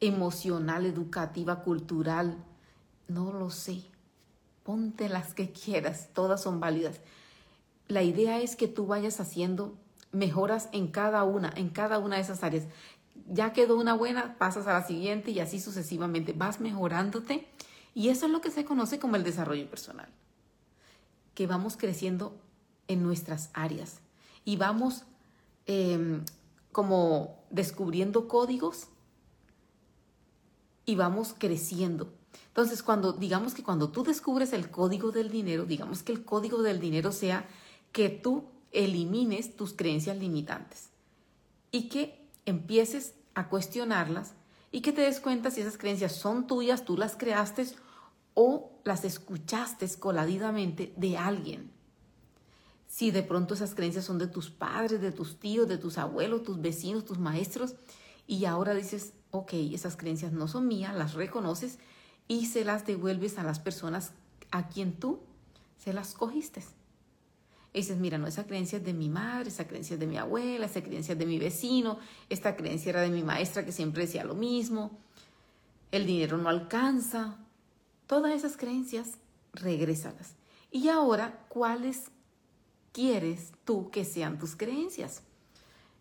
emocional, 0.00 0.86
educativa, 0.86 1.62
cultural, 1.62 2.44
no 3.10 3.32
lo 3.32 3.50
sé. 3.50 3.82
Ponte 4.62 5.08
las 5.08 5.34
que 5.34 5.50
quieras, 5.50 6.08
todas 6.14 6.42
son 6.42 6.60
válidas. 6.60 7.00
la 7.88 8.04
idea 8.04 8.40
es 8.40 8.54
que 8.54 8.68
tú 8.68 8.86
vayas 8.86 9.18
haciendo 9.18 9.74
mejoras 10.12 10.68
en 10.72 10.86
cada 10.88 11.24
una, 11.24 11.52
en 11.56 11.70
cada 11.70 11.98
una 11.98 12.16
de 12.16 12.22
esas 12.22 12.44
áreas. 12.44 12.64
Ya 13.28 13.52
quedó 13.52 13.76
una 13.76 13.94
buena, 13.94 14.38
pasas 14.38 14.68
a 14.68 14.72
la 14.72 14.86
siguiente 14.86 15.32
y 15.32 15.40
así 15.40 15.58
sucesivamente. 15.58 16.32
Vas 16.32 16.60
mejorándote 16.60 17.48
y 17.94 18.10
eso 18.10 18.26
es 18.26 18.32
lo 18.32 18.40
que 18.40 18.52
se 18.52 18.64
conoce 18.64 19.00
como 19.00 19.16
el 19.16 19.24
desarrollo 19.24 19.68
personal. 19.68 20.08
Que 21.34 21.48
vamos 21.48 21.76
creciendo 21.76 22.36
en 22.86 23.02
nuestras 23.02 23.50
áreas 23.54 24.00
y 24.44 24.56
vamos 24.56 25.04
em, 25.66 26.24
como 26.70 27.42
descubriendo 27.50 28.28
códigos 28.28 28.86
y 30.86 30.94
vamos 30.94 31.34
creciendo. 31.36 32.12
Entonces, 32.48 32.82
cuando 32.82 33.12
digamos 33.12 33.54
que 33.54 33.62
cuando 33.62 33.90
tú 33.90 34.02
descubres 34.02 34.52
el 34.52 34.70
código 34.70 35.12
del 35.12 35.30
dinero, 35.30 35.64
digamos 35.64 36.02
que 36.02 36.12
el 36.12 36.24
código 36.24 36.62
del 36.62 36.80
dinero 36.80 37.12
sea 37.12 37.48
que 37.92 38.08
tú 38.08 38.44
elimines 38.72 39.56
tus 39.56 39.72
creencias 39.72 40.16
limitantes 40.16 40.90
y 41.72 41.88
que 41.88 42.28
empieces 42.46 43.14
a 43.34 43.48
cuestionarlas 43.48 44.34
y 44.72 44.80
que 44.80 44.92
te 44.92 45.02
des 45.02 45.20
cuenta 45.20 45.50
si 45.50 45.60
esas 45.60 45.78
creencias 45.78 46.12
son 46.12 46.46
tuyas, 46.46 46.84
tú 46.84 46.96
las 46.96 47.16
creaste 47.16 47.66
o 48.34 48.72
las 48.84 49.04
escuchaste 49.04 49.88
coladidamente 49.98 50.92
de 50.96 51.16
alguien. 51.16 51.72
Si 52.86 53.10
de 53.10 53.22
pronto 53.22 53.54
esas 53.54 53.74
creencias 53.74 54.04
son 54.04 54.18
de 54.18 54.26
tus 54.26 54.50
padres, 54.50 55.00
de 55.00 55.12
tus 55.12 55.38
tíos, 55.38 55.68
de 55.68 55.78
tus 55.78 55.98
abuelos, 55.98 56.42
tus 56.42 56.60
vecinos, 56.60 57.04
tus 57.04 57.18
maestros, 57.18 57.74
y 58.26 58.44
ahora 58.44 58.74
dices, 58.74 59.12
ok, 59.30 59.52
esas 59.54 59.96
creencias 59.96 60.32
no 60.32 60.48
son 60.48 60.68
mías, 60.68 60.94
las 60.96 61.14
reconoces 61.14 61.78
y 62.30 62.46
se 62.46 62.64
las 62.64 62.86
devuelves 62.86 63.38
a 63.38 63.42
las 63.42 63.58
personas 63.58 64.12
a 64.52 64.68
quien 64.68 64.92
tú 64.92 65.18
se 65.82 65.92
las 65.92 66.14
cogiste. 66.14 66.62
Y 67.72 67.78
dices, 67.78 67.98
mira, 67.98 68.18
no, 68.18 68.28
esa 68.28 68.46
creencia 68.46 68.78
es 68.78 68.84
de 68.84 68.94
mi 68.94 69.08
madre, 69.08 69.48
esa 69.48 69.66
creencia 69.66 69.94
es 69.94 70.00
de 70.00 70.06
mi 70.06 70.16
abuela, 70.16 70.66
esa 70.66 70.80
creencia 70.80 71.14
es 71.14 71.18
de 71.18 71.26
mi 71.26 71.40
vecino, 71.40 71.98
esta 72.28 72.54
creencia 72.54 72.90
era 72.90 73.00
de 73.00 73.10
mi 73.10 73.24
maestra 73.24 73.64
que 73.64 73.72
siempre 73.72 74.06
decía 74.06 74.22
lo 74.22 74.36
mismo, 74.36 74.92
el 75.90 76.06
dinero 76.06 76.38
no 76.38 76.48
alcanza. 76.48 77.36
Todas 78.06 78.32
esas 78.32 78.56
creencias, 78.56 79.14
regrésalas. 79.52 80.34
Y 80.70 80.86
ahora, 80.86 81.44
¿cuáles 81.48 82.12
quieres 82.92 83.50
tú 83.64 83.90
que 83.90 84.04
sean 84.04 84.38
tus 84.38 84.54
creencias? 84.54 85.24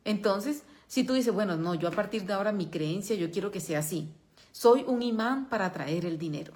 Entonces, 0.05 0.61
si 0.85 1.03
tú 1.03 1.13
dices, 1.13 1.33
bueno, 1.33 1.57
no, 1.57 1.73
yo 1.73 1.87
a 1.87 1.91
partir 1.91 2.27
de 2.27 2.33
ahora 2.33 2.51
mi 2.51 2.67
creencia, 2.67 3.15
yo 3.15 3.31
quiero 3.31 3.49
que 3.49 3.61
sea 3.61 3.79
así. 3.79 4.13
Soy 4.59 4.83
un 4.85 5.01
imán 5.01 5.47
para 5.47 5.67
atraer 5.67 6.05
el 6.05 6.17
dinero. 6.17 6.51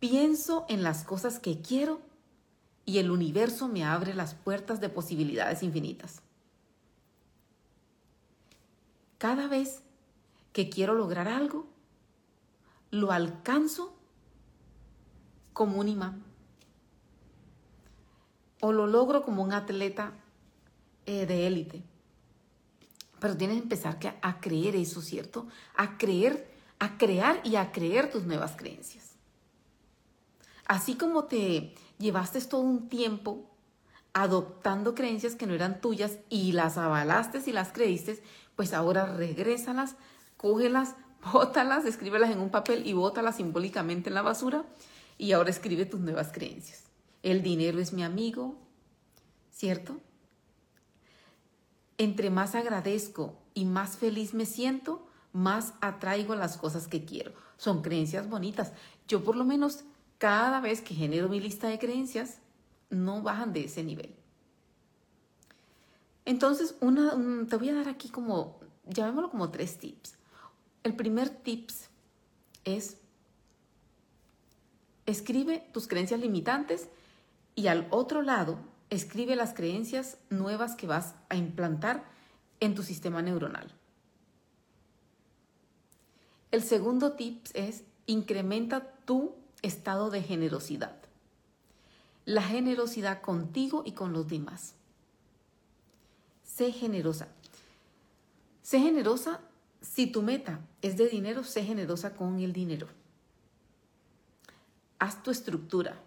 Pienso 0.00 0.66
en 0.68 0.82
las 0.82 1.04
cosas 1.04 1.38
que 1.38 1.60
quiero 1.60 2.00
y 2.84 2.98
el 2.98 3.12
universo 3.12 3.68
me 3.68 3.84
abre 3.84 4.14
las 4.14 4.34
puertas 4.34 4.80
de 4.80 4.88
posibilidades 4.88 5.62
infinitas. 5.62 6.22
Cada 9.18 9.46
vez 9.46 9.84
que 10.52 10.68
quiero 10.68 10.94
lograr 10.94 11.28
algo, 11.28 11.68
lo 12.90 13.12
alcanzo 13.12 13.94
como 15.52 15.78
un 15.78 15.86
imán. 15.86 16.24
O 18.60 18.72
lo 18.72 18.88
logro 18.88 19.22
como 19.22 19.44
un 19.44 19.52
atleta 19.52 20.14
eh, 21.06 21.26
de 21.26 21.46
élite. 21.46 21.89
Pero 23.20 23.36
tienes 23.36 23.58
que 23.58 23.62
empezar 23.62 23.98
a 24.22 24.40
creer 24.40 24.74
eso, 24.76 25.02
¿cierto? 25.02 25.46
A 25.76 25.98
creer, 25.98 26.50
a 26.78 26.96
crear 26.98 27.40
y 27.44 27.56
a 27.56 27.70
creer 27.70 28.10
tus 28.10 28.24
nuevas 28.24 28.56
creencias. 28.56 29.10
Así 30.66 30.94
como 30.94 31.24
te 31.24 31.74
llevaste 31.98 32.40
todo 32.40 32.62
un 32.62 32.88
tiempo 32.88 33.50
adoptando 34.12 34.94
creencias 34.94 35.34
que 35.34 35.46
no 35.46 35.54
eran 35.54 35.80
tuyas 35.80 36.18
y 36.28 36.52
las 36.52 36.78
avalaste 36.78 37.40
y 37.46 37.52
las 37.52 37.72
creíste, 37.72 38.22
pues 38.56 38.72
ahora 38.72 39.06
regrésalas, 39.06 39.96
cógelas, 40.36 40.96
bótalas, 41.32 41.84
escríbelas 41.84 42.30
en 42.30 42.40
un 42.40 42.50
papel 42.50 42.86
y 42.86 42.92
bótalas 42.92 43.36
simbólicamente 43.36 44.10
en 44.10 44.14
la 44.14 44.22
basura 44.22 44.64
y 45.18 45.32
ahora 45.32 45.50
escribe 45.50 45.86
tus 45.86 46.00
nuevas 46.00 46.32
creencias. 46.32 46.84
El 47.22 47.42
dinero 47.42 47.78
es 47.78 47.92
mi 47.92 48.02
amigo, 48.02 48.56
¿cierto? 49.50 50.00
Entre 52.00 52.30
más 52.30 52.54
agradezco 52.54 53.36
y 53.52 53.66
más 53.66 53.98
feliz 53.98 54.32
me 54.32 54.46
siento, 54.46 55.06
más 55.34 55.74
atraigo 55.82 56.34
las 56.34 56.56
cosas 56.56 56.88
que 56.88 57.04
quiero. 57.04 57.34
Son 57.58 57.82
creencias 57.82 58.26
bonitas. 58.26 58.72
Yo 59.06 59.22
por 59.22 59.36
lo 59.36 59.44
menos 59.44 59.84
cada 60.16 60.62
vez 60.62 60.80
que 60.80 60.94
genero 60.94 61.28
mi 61.28 61.40
lista 61.40 61.68
de 61.68 61.78
creencias, 61.78 62.38
no 62.88 63.20
bajan 63.20 63.52
de 63.52 63.66
ese 63.66 63.84
nivel. 63.84 64.14
Entonces, 66.24 66.74
una, 66.80 67.10
te 67.46 67.56
voy 67.56 67.68
a 67.68 67.74
dar 67.74 67.88
aquí 67.90 68.08
como, 68.08 68.58
llamémoslo 68.86 69.28
como 69.28 69.50
tres 69.50 69.76
tips. 69.76 70.14
El 70.82 70.96
primer 70.96 71.28
tips 71.28 71.90
es, 72.64 72.96
escribe 75.04 75.68
tus 75.74 75.86
creencias 75.86 76.18
limitantes 76.18 76.88
y 77.54 77.66
al 77.66 77.88
otro 77.90 78.22
lado, 78.22 78.56
escribe 78.90 79.36
las 79.36 79.54
creencias 79.54 80.18
nuevas 80.28 80.74
que 80.74 80.86
vas 80.86 81.14
a 81.28 81.36
implantar 81.36 82.04
en 82.58 82.74
tu 82.74 82.82
sistema 82.82 83.22
neuronal. 83.22 83.72
El 86.50 86.62
segundo 86.62 87.12
tips 87.12 87.52
es, 87.54 87.84
incrementa 88.06 88.92
tu 89.04 89.34
estado 89.62 90.10
de 90.10 90.22
generosidad. 90.22 90.96
La 92.24 92.42
generosidad 92.42 93.20
contigo 93.20 93.82
y 93.86 93.92
con 93.92 94.12
los 94.12 94.28
demás. 94.28 94.74
Sé 96.42 96.72
generosa. 96.72 97.28
Sé 98.62 98.80
generosa 98.80 99.40
si 99.80 100.06
tu 100.08 100.22
meta 100.22 100.60
es 100.82 100.96
de 100.96 101.08
dinero, 101.08 101.44
sé 101.44 101.64
generosa 101.64 102.14
con 102.14 102.40
el 102.40 102.52
dinero. 102.52 102.88
Haz 104.98 105.22
tu 105.22 105.30
estructura. 105.30 105.98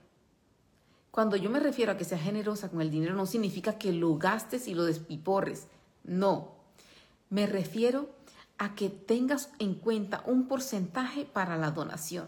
Cuando 1.13 1.38
yo 1.38 1.49
me 1.49 1.62
refiero 1.62 1.93
a 1.93 1.97
que 1.97 2.04
sea 2.04 2.17
generosa 2.17 2.69
con 2.69 2.82
el 2.82 2.91
dinero, 2.91 3.13
no 3.13 3.26
significa 3.26 3.78
que 3.78 3.93
lo 3.93 4.17
gastes 4.17 4.67
y 4.67 4.73
lo 4.73 4.84
despiporres. 4.84 5.67
No. 6.04 6.56
Me 7.30 7.47
refiero 7.47 8.10
a 8.58 8.76
que 8.76 8.89
tengas 8.89 9.49
en 9.60 9.76
cuenta 9.76 10.23
un 10.26 10.47
porcentaje 10.47 11.23
para 11.23 11.56
la 11.56 11.71
donación 11.71 12.28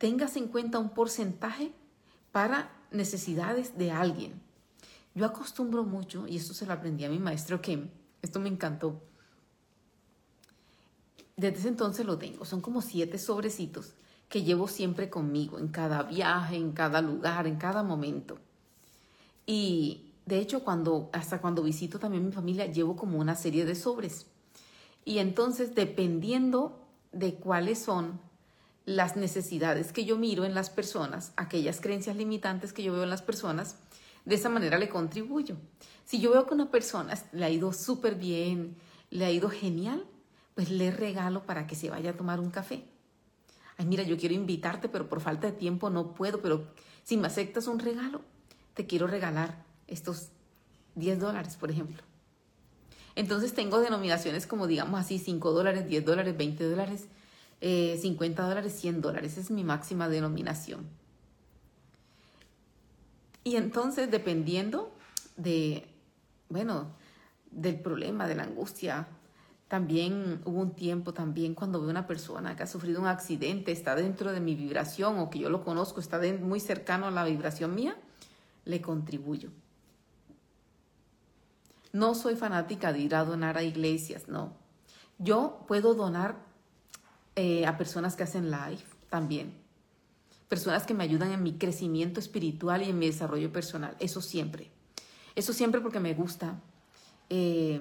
tengas 0.00 0.36
en 0.36 0.48
cuenta 0.48 0.78
un 0.78 0.88
porcentaje 0.88 1.72
para 2.32 2.72
necesidades 2.90 3.76
de 3.76 3.90
alguien. 3.90 4.40
Yo 5.14 5.26
acostumbro 5.26 5.84
mucho, 5.84 6.26
y 6.26 6.38
esto 6.38 6.54
se 6.54 6.64
lo 6.64 6.72
aprendí 6.72 7.04
a 7.04 7.10
mi 7.10 7.18
maestro 7.18 7.60
que 7.60 7.86
esto 8.22 8.40
me 8.40 8.48
encantó. 8.48 8.98
Desde 11.36 11.58
ese 11.58 11.68
entonces 11.68 12.06
lo 12.06 12.16
tengo, 12.16 12.46
son 12.46 12.62
como 12.62 12.80
siete 12.80 13.18
sobrecitos 13.18 13.92
que 14.30 14.44
llevo 14.44 14.68
siempre 14.68 15.10
conmigo, 15.10 15.58
en 15.58 15.68
cada 15.68 16.04
viaje, 16.04 16.56
en 16.56 16.72
cada 16.72 17.02
lugar, 17.02 17.48
en 17.48 17.56
cada 17.56 17.82
momento. 17.82 18.38
Y 19.44 20.12
de 20.24 20.38
hecho, 20.38 20.62
cuando, 20.62 21.10
hasta 21.12 21.40
cuando 21.40 21.64
visito 21.64 21.98
también 21.98 22.24
mi 22.24 22.32
familia, 22.32 22.66
llevo 22.66 22.94
como 22.94 23.18
una 23.18 23.34
serie 23.34 23.64
de 23.64 23.74
sobres. 23.74 24.26
Y 25.04 25.18
entonces, 25.18 25.74
dependiendo 25.74 26.78
de 27.10 27.34
cuáles 27.34 27.80
son 27.80 28.20
las 28.86 29.16
necesidades 29.16 29.92
que 29.92 30.04
yo 30.04 30.16
miro 30.16 30.44
en 30.44 30.54
las 30.54 30.70
personas, 30.70 31.32
aquellas 31.36 31.80
creencias 31.80 32.16
limitantes 32.16 32.72
que 32.72 32.84
yo 32.84 32.92
veo 32.92 33.02
en 33.02 33.10
las 33.10 33.22
personas, 33.22 33.78
de 34.24 34.36
esa 34.36 34.48
manera 34.48 34.78
le 34.78 34.88
contribuyo. 34.88 35.56
Si 36.04 36.20
yo 36.20 36.30
veo 36.30 36.46
que 36.46 36.54
una 36.54 36.70
persona 36.70 37.18
le 37.32 37.44
ha 37.44 37.50
ido 37.50 37.72
súper 37.72 38.14
bien, 38.14 38.76
le 39.10 39.24
ha 39.24 39.30
ido 39.32 39.50
genial, 39.50 40.06
pues 40.54 40.70
le 40.70 40.92
regalo 40.92 41.42
para 41.46 41.66
que 41.66 41.74
se 41.74 41.90
vaya 41.90 42.10
a 42.10 42.16
tomar 42.16 42.38
un 42.38 42.50
café. 42.50 42.84
Ay, 43.80 43.86
mira, 43.86 44.02
yo 44.02 44.18
quiero 44.18 44.34
invitarte, 44.34 44.90
pero 44.90 45.08
por 45.08 45.22
falta 45.22 45.46
de 45.46 45.54
tiempo 45.54 45.88
no 45.88 46.12
puedo, 46.12 46.42
pero 46.42 46.66
si 47.02 47.16
me 47.16 47.28
aceptas 47.28 47.66
un 47.66 47.78
regalo, 47.78 48.20
te 48.74 48.86
quiero 48.86 49.06
regalar 49.06 49.64
estos 49.86 50.28
10 50.96 51.18
dólares, 51.18 51.56
por 51.56 51.70
ejemplo. 51.70 52.02
Entonces 53.14 53.54
tengo 53.54 53.80
denominaciones 53.80 54.46
como, 54.46 54.66
digamos 54.66 55.00
así, 55.00 55.18
5 55.18 55.52
dólares, 55.52 55.88
10 55.88 56.04
dólares, 56.04 56.36
20 56.36 56.62
dólares, 56.62 57.06
50 57.62 58.42
eh, 58.42 58.46
dólares, 58.46 58.74
100 58.78 59.00
dólares. 59.00 59.38
es 59.38 59.50
mi 59.50 59.64
máxima 59.64 60.10
denominación. 60.10 60.86
Y 63.44 63.56
entonces, 63.56 64.10
dependiendo 64.10 64.92
de, 65.38 65.88
bueno, 66.50 66.88
del 67.50 67.80
problema, 67.80 68.28
de 68.28 68.34
la 68.34 68.42
angustia, 68.42 69.08
también 69.70 70.42
hubo 70.46 70.62
un 70.62 70.74
tiempo 70.74 71.14
también 71.14 71.54
cuando 71.54 71.80
veo 71.80 71.90
una 71.90 72.08
persona 72.08 72.56
que 72.56 72.64
ha 72.64 72.66
sufrido 72.66 73.00
un 73.00 73.06
accidente, 73.06 73.70
está 73.70 73.94
dentro 73.94 74.32
de 74.32 74.40
mi 74.40 74.56
vibración 74.56 75.20
o 75.20 75.30
que 75.30 75.38
yo 75.38 75.48
lo 75.48 75.62
conozco, 75.62 76.00
está 76.00 76.20
muy 76.40 76.58
cercano 76.58 77.06
a 77.06 77.12
la 77.12 77.22
vibración 77.22 77.76
mía, 77.76 77.96
le 78.64 78.80
contribuyo. 78.82 79.50
No 81.92 82.16
soy 82.16 82.34
fanática 82.34 82.92
de 82.92 82.98
ir 82.98 83.14
a 83.14 83.24
donar 83.24 83.58
a 83.58 83.62
iglesias, 83.62 84.26
no. 84.26 84.54
Yo 85.18 85.64
puedo 85.68 85.94
donar 85.94 86.34
eh, 87.36 87.64
a 87.64 87.78
personas 87.78 88.16
que 88.16 88.24
hacen 88.24 88.50
live 88.50 88.82
también. 89.08 89.54
personas 90.48 90.84
que 90.84 90.94
me 90.94 91.04
ayudan 91.04 91.30
en 91.30 91.44
mi 91.44 91.52
crecimiento 91.52 92.18
espiritual 92.18 92.82
y 92.82 92.90
en 92.90 92.98
mi 92.98 93.06
desarrollo 93.06 93.52
personal. 93.52 93.94
Eso 94.00 94.20
siempre. 94.20 94.72
Eso 95.36 95.52
siempre 95.52 95.80
porque 95.80 96.00
me 96.00 96.12
gusta, 96.12 96.60
eh, 97.28 97.80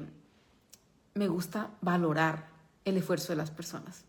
me 1.20 1.28
gusta 1.28 1.70
valorar 1.82 2.48
el 2.86 2.96
esfuerzo 2.96 3.34
de 3.34 3.36
las 3.36 3.52
personas. 3.52 4.06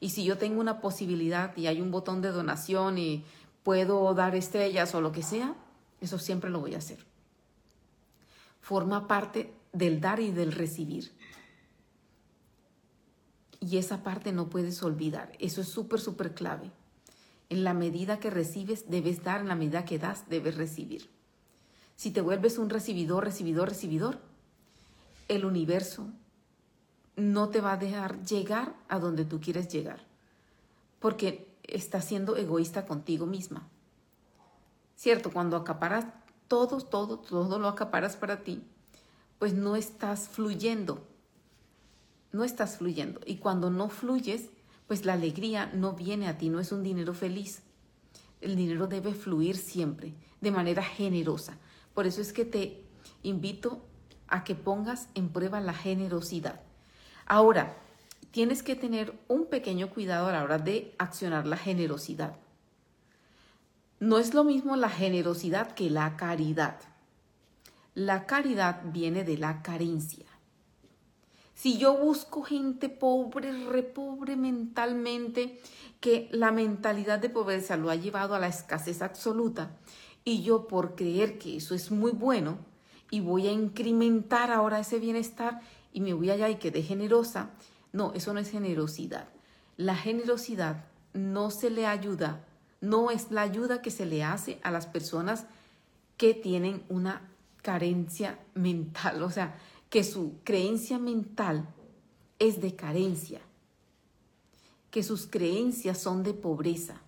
Y 0.00 0.08
si 0.08 0.24
yo 0.24 0.38
tengo 0.38 0.58
una 0.58 0.80
posibilidad 0.80 1.54
y 1.54 1.66
hay 1.66 1.82
un 1.82 1.90
botón 1.90 2.22
de 2.22 2.30
donación 2.30 2.96
y 2.96 3.24
puedo 3.62 4.12
dar 4.14 4.34
estrellas 4.34 4.94
o 4.94 5.02
lo 5.02 5.12
que 5.12 5.22
sea, 5.22 5.54
eso 6.00 6.18
siempre 6.18 6.48
lo 6.48 6.60
voy 6.60 6.74
a 6.74 6.78
hacer. 6.78 7.04
Forma 8.62 9.06
parte 9.06 9.52
del 9.74 10.00
dar 10.00 10.18
y 10.18 10.30
del 10.32 10.52
recibir. 10.52 11.12
Y 13.60 13.76
esa 13.76 14.02
parte 14.02 14.32
no 14.32 14.48
puedes 14.48 14.82
olvidar. 14.82 15.32
Eso 15.38 15.60
es 15.60 15.68
súper, 15.68 16.00
súper 16.00 16.32
clave. 16.32 16.70
En 17.50 17.64
la 17.64 17.74
medida 17.74 18.18
que 18.18 18.30
recibes, 18.30 18.88
debes 18.88 19.22
dar, 19.22 19.42
en 19.42 19.48
la 19.48 19.56
medida 19.56 19.84
que 19.84 19.98
das, 19.98 20.26
debes 20.30 20.56
recibir. 20.56 21.10
Si 21.96 22.12
te 22.12 22.22
vuelves 22.22 22.56
un 22.56 22.70
recibidor, 22.70 23.24
recibidor, 23.24 23.68
recibidor, 23.68 24.20
el 25.28 25.44
universo 25.44 26.08
no 27.16 27.48
te 27.48 27.60
va 27.60 27.72
a 27.72 27.76
dejar 27.76 28.24
llegar 28.24 28.74
a 28.88 28.98
donde 28.98 29.24
tú 29.24 29.40
quieres 29.40 29.68
llegar, 29.68 30.04
porque 30.98 31.54
estás 31.62 32.04
siendo 32.04 32.36
egoísta 32.36 32.86
contigo 32.86 33.26
misma. 33.26 33.68
Cierto, 34.96 35.32
cuando 35.32 35.56
acaparas 35.56 36.06
todo, 36.48 36.80
todo, 36.80 37.18
todo 37.18 37.58
lo 37.58 37.68
acaparas 37.68 38.16
para 38.16 38.42
ti, 38.42 38.62
pues 39.38 39.54
no 39.54 39.76
estás 39.76 40.28
fluyendo, 40.28 41.06
no 42.32 42.44
estás 42.44 42.78
fluyendo. 42.78 43.20
Y 43.26 43.36
cuando 43.36 43.70
no 43.70 43.88
fluyes, 43.88 44.50
pues 44.86 45.04
la 45.04 45.14
alegría 45.14 45.70
no 45.74 45.92
viene 45.92 46.28
a 46.28 46.38
ti, 46.38 46.48
no 46.48 46.60
es 46.60 46.72
un 46.72 46.82
dinero 46.82 47.14
feliz. 47.14 47.62
El 48.40 48.56
dinero 48.56 48.86
debe 48.86 49.14
fluir 49.14 49.56
siempre, 49.56 50.14
de 50.40 50.50
manera 50.50 50.82
generosa. 50.82 51.56
Por 51.94 52.06
eso 52.06 52.20
es 52.20 52.32
que 52.32 52.44
te 52.44 52.84
invito 53.22 53.80
a 54.28 54.44
que 54.44 54.54
pongas 54.54 55.08
en 55.14 55.28
prueba 55.28 55.60
la 55.60 55.74
generosidad. 55.74 56.60
Ahora, 57.26 57.76
tienes 58.30 58.62
que 58.62 58.76
tener 58.76 59.14
un 59.28 59.46
pequeño 59.46 59.90
cuidado 59.90 60.28
a 60.28 60.32
la 60.32 60.42
hora 60.42 60.58
de 60.58 60.94
accionar 60.98 61.46
la 61.46 61.56
generosidad. 61.56 62.36
No 64.00 64.18
es 64.18 64.34
lo 64.34 64.44
mismo 64.44 64.76
la 64.76 64.90
generosidad 64.90 65.72
que 65.72 65.88
la 65.88 66.16
caridad. 66.16 66.80
La 67.94 68.26
caridad 68.26 68.82
viene 68.84 69.24
de 69.24 69.38
la 69.38 69.62
carencia. 69.62 70.26
Si 71.54 71.78
yo 71.78 71.96
busco 71.96 72.42
gente 72.42 72.88
pobre, 72.88 73.52
repobre 73.66 74.36
mentalmente, 74.36 75.60
que 76.00 76.28
la 76.32 76.50
mentalidad 76.50 77.20
de 77.20 77.30
pobreza 77.30 77.76
lo 77.76 77.88
ha 77.88 77.94
llevado 77.94 78.34
a 78.34 78.40
la 78.40 78.48
escasez 78.48 79.00
absoluta, 79.00 79.70
y 80.24 80.42
yo 80.42 80.66
por 80.66 80.96
creer 80.96 81.38
que 81.38 81.56
eso 81.56 81.74
es 81.74 81.90
muy 81.90 82.10
bueno, 82.10 82.58
y 83.10 83.20
voy 83.20 83.46
a 83.46 83.52
incrementar 83.52 84.50
ahora 84.50 84.80
ese 84.80 84.98
bienestar 84.98 85.60
y 85.92 86.00
me 86.00 86.12
voy 86.12 86.30
allá 86.30 86.48
y 86.48 86.56
quedé 86.56 86.82
generosa, 86.82 87.50
no, 87.92 88.12
eso 88.14 88.34
no 88.34 88.40
es 88.40 88.50
generosidad. 88.50 89.28
La 89.76 89.94
generosidad 89.94 90.84
no 91.12 91.50
se 91.50 91.70
le 91.70 91.86
ayuda, 91.86 92.44
no 92.80 93.10
es 93.10 93.30
la 93.30 93.42
ayuda 93.42 93.82
que 93.82 93.90
se 93.90 94.06
le 94.06 94.24
hace 94.24 94.58
a 94.62 94.70
las 94.70 94.86
personas 94.86 95.46
que 96.16 96.34
tienen 96.34 96.82
una 96.88 97.22
carencia 97.62 98.38
mental, 98.54 99.22
o 99.22 99.30
sea, 99.30 99.56
que 99.88 100.04
su 100.04 100.38
creencia 100.44 100.98
mental 100.98 101.68
es 102.38 102.60
de 102.60 102.74
carencia, 102.74 103.40
que 104.90 105.02
sus 105.02 105.26
creencias 105.26 105.98
son 105.98 106.22
de 106.22 106.34
pobreza. 106.34 107.00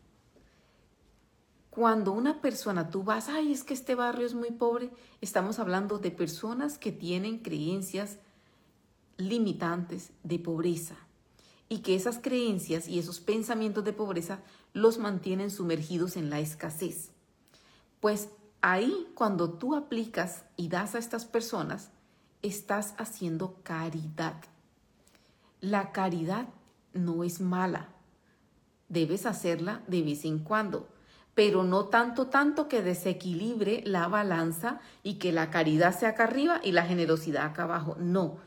Cuando 1.77 2.13
una 2.13 2.41
persona, 2.41 2.89
tú 2.89 3.03
vas, 3.03 3.29
ay, 3.29 3.53
es 3.53 3.63
que 3.63 3.75
este 3.75 3.95
barrio 3.95 4.25
es 4.25 4.33
muy 4.33 4.51
pobre, 4.51 4.91
estamos 5.21 5.59
hablando 5.59 5.99
de 5.99 6.11
personas 6.11 6.79
que 6.79 6.91
tienen 6.91 7.41
creencias 7.41 8.17
limitantes 9.19 10.11
de 10.23 10.39
pobreza 10.39 10.97
y 11.69 11.81
que 11.81 11.95
esas 11.95 12.19
creencias 12.19 12.89
y 12.89 12.99
esos 12.99 13.21
pensamientos 13.21 13.85
de 13.85 13.93
pobreza 13.93 14.39
los 14.73 14.97
mantienen 14.97 15.51
sumergidos 15.51 16.17
en 16.17 16.31
la 16.31 16.41
escasez. 16.41 17.11
Pues 18.01 18.31
ahí 18.63 19.07
cuando 19.15 19.51
tú 19.51 19.75
aplicas 19.75 20.47
y 20.57 20.69
das 20.69 20.95
a 20.95 20.99
estas 20.99 21.27
personas, 21.27 21.91
estás 22.41 22.95
haciendo 22.97 23.61
caridad. 23.63 24.43
La 25.61 25.93
caridad 25.93 26.49
no 26.95 27.23
es 27.23 27.43
mala. 27.43 27.91
Debes 28.89 29.27
hacerla 29.27 29.83
de 29.89 30.03
vez 30.03 30.25
en 30.25 30.39
cuando, 30.39 30.89
pero 31.37 31.63
no 31.63 31.85
tanto, 31.85 32.27
tanto 32.27 32.67
que 32.67 32.83
desequilibre 32.83 33.83
la 33.85 34.09
balanza 34.09 34.81
y 35.03 35.21
que 35.21 35.33
la 35.33 35.51
caridad 35.51 35.97
sea 35.97 36.09
acá 36.09 36.25
arriba 36.25 36.61
y 36.65 36.73
la 36.73 36.87
generosidad 36.87 37.45
acá 37.45 37.65
abajo. 37.65 37.95
No, 38.01 38.39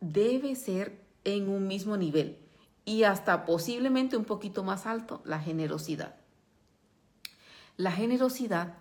debe 0.00 0.54
ser 0.56 1.00
en 1.24 1.48
un 1.48 1.68
mismo 1.68 1.96
nivel 1.96 2.36
y 2.84 3.04
hasta 3.04 3.46
posiblemente 3.46 4.16
un 4.16 4.24
poquito 4.24 4.64
más 4.64 4.86
alto 4.86 5.22
la 5.24 5.38
generosidad. 5.38 6.16
La 7.76 7.92
generosidad 7.92 8.74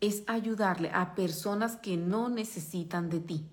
es 0.00 0.24
ayudarle 0.26 0.90
a 0.94 1.14
personas 1.14 1.76
que 1.76 1.98
no 1.98 2.30
necesitan 2.30 3.10
de 3.10 3.20
ti. 3.20 3.46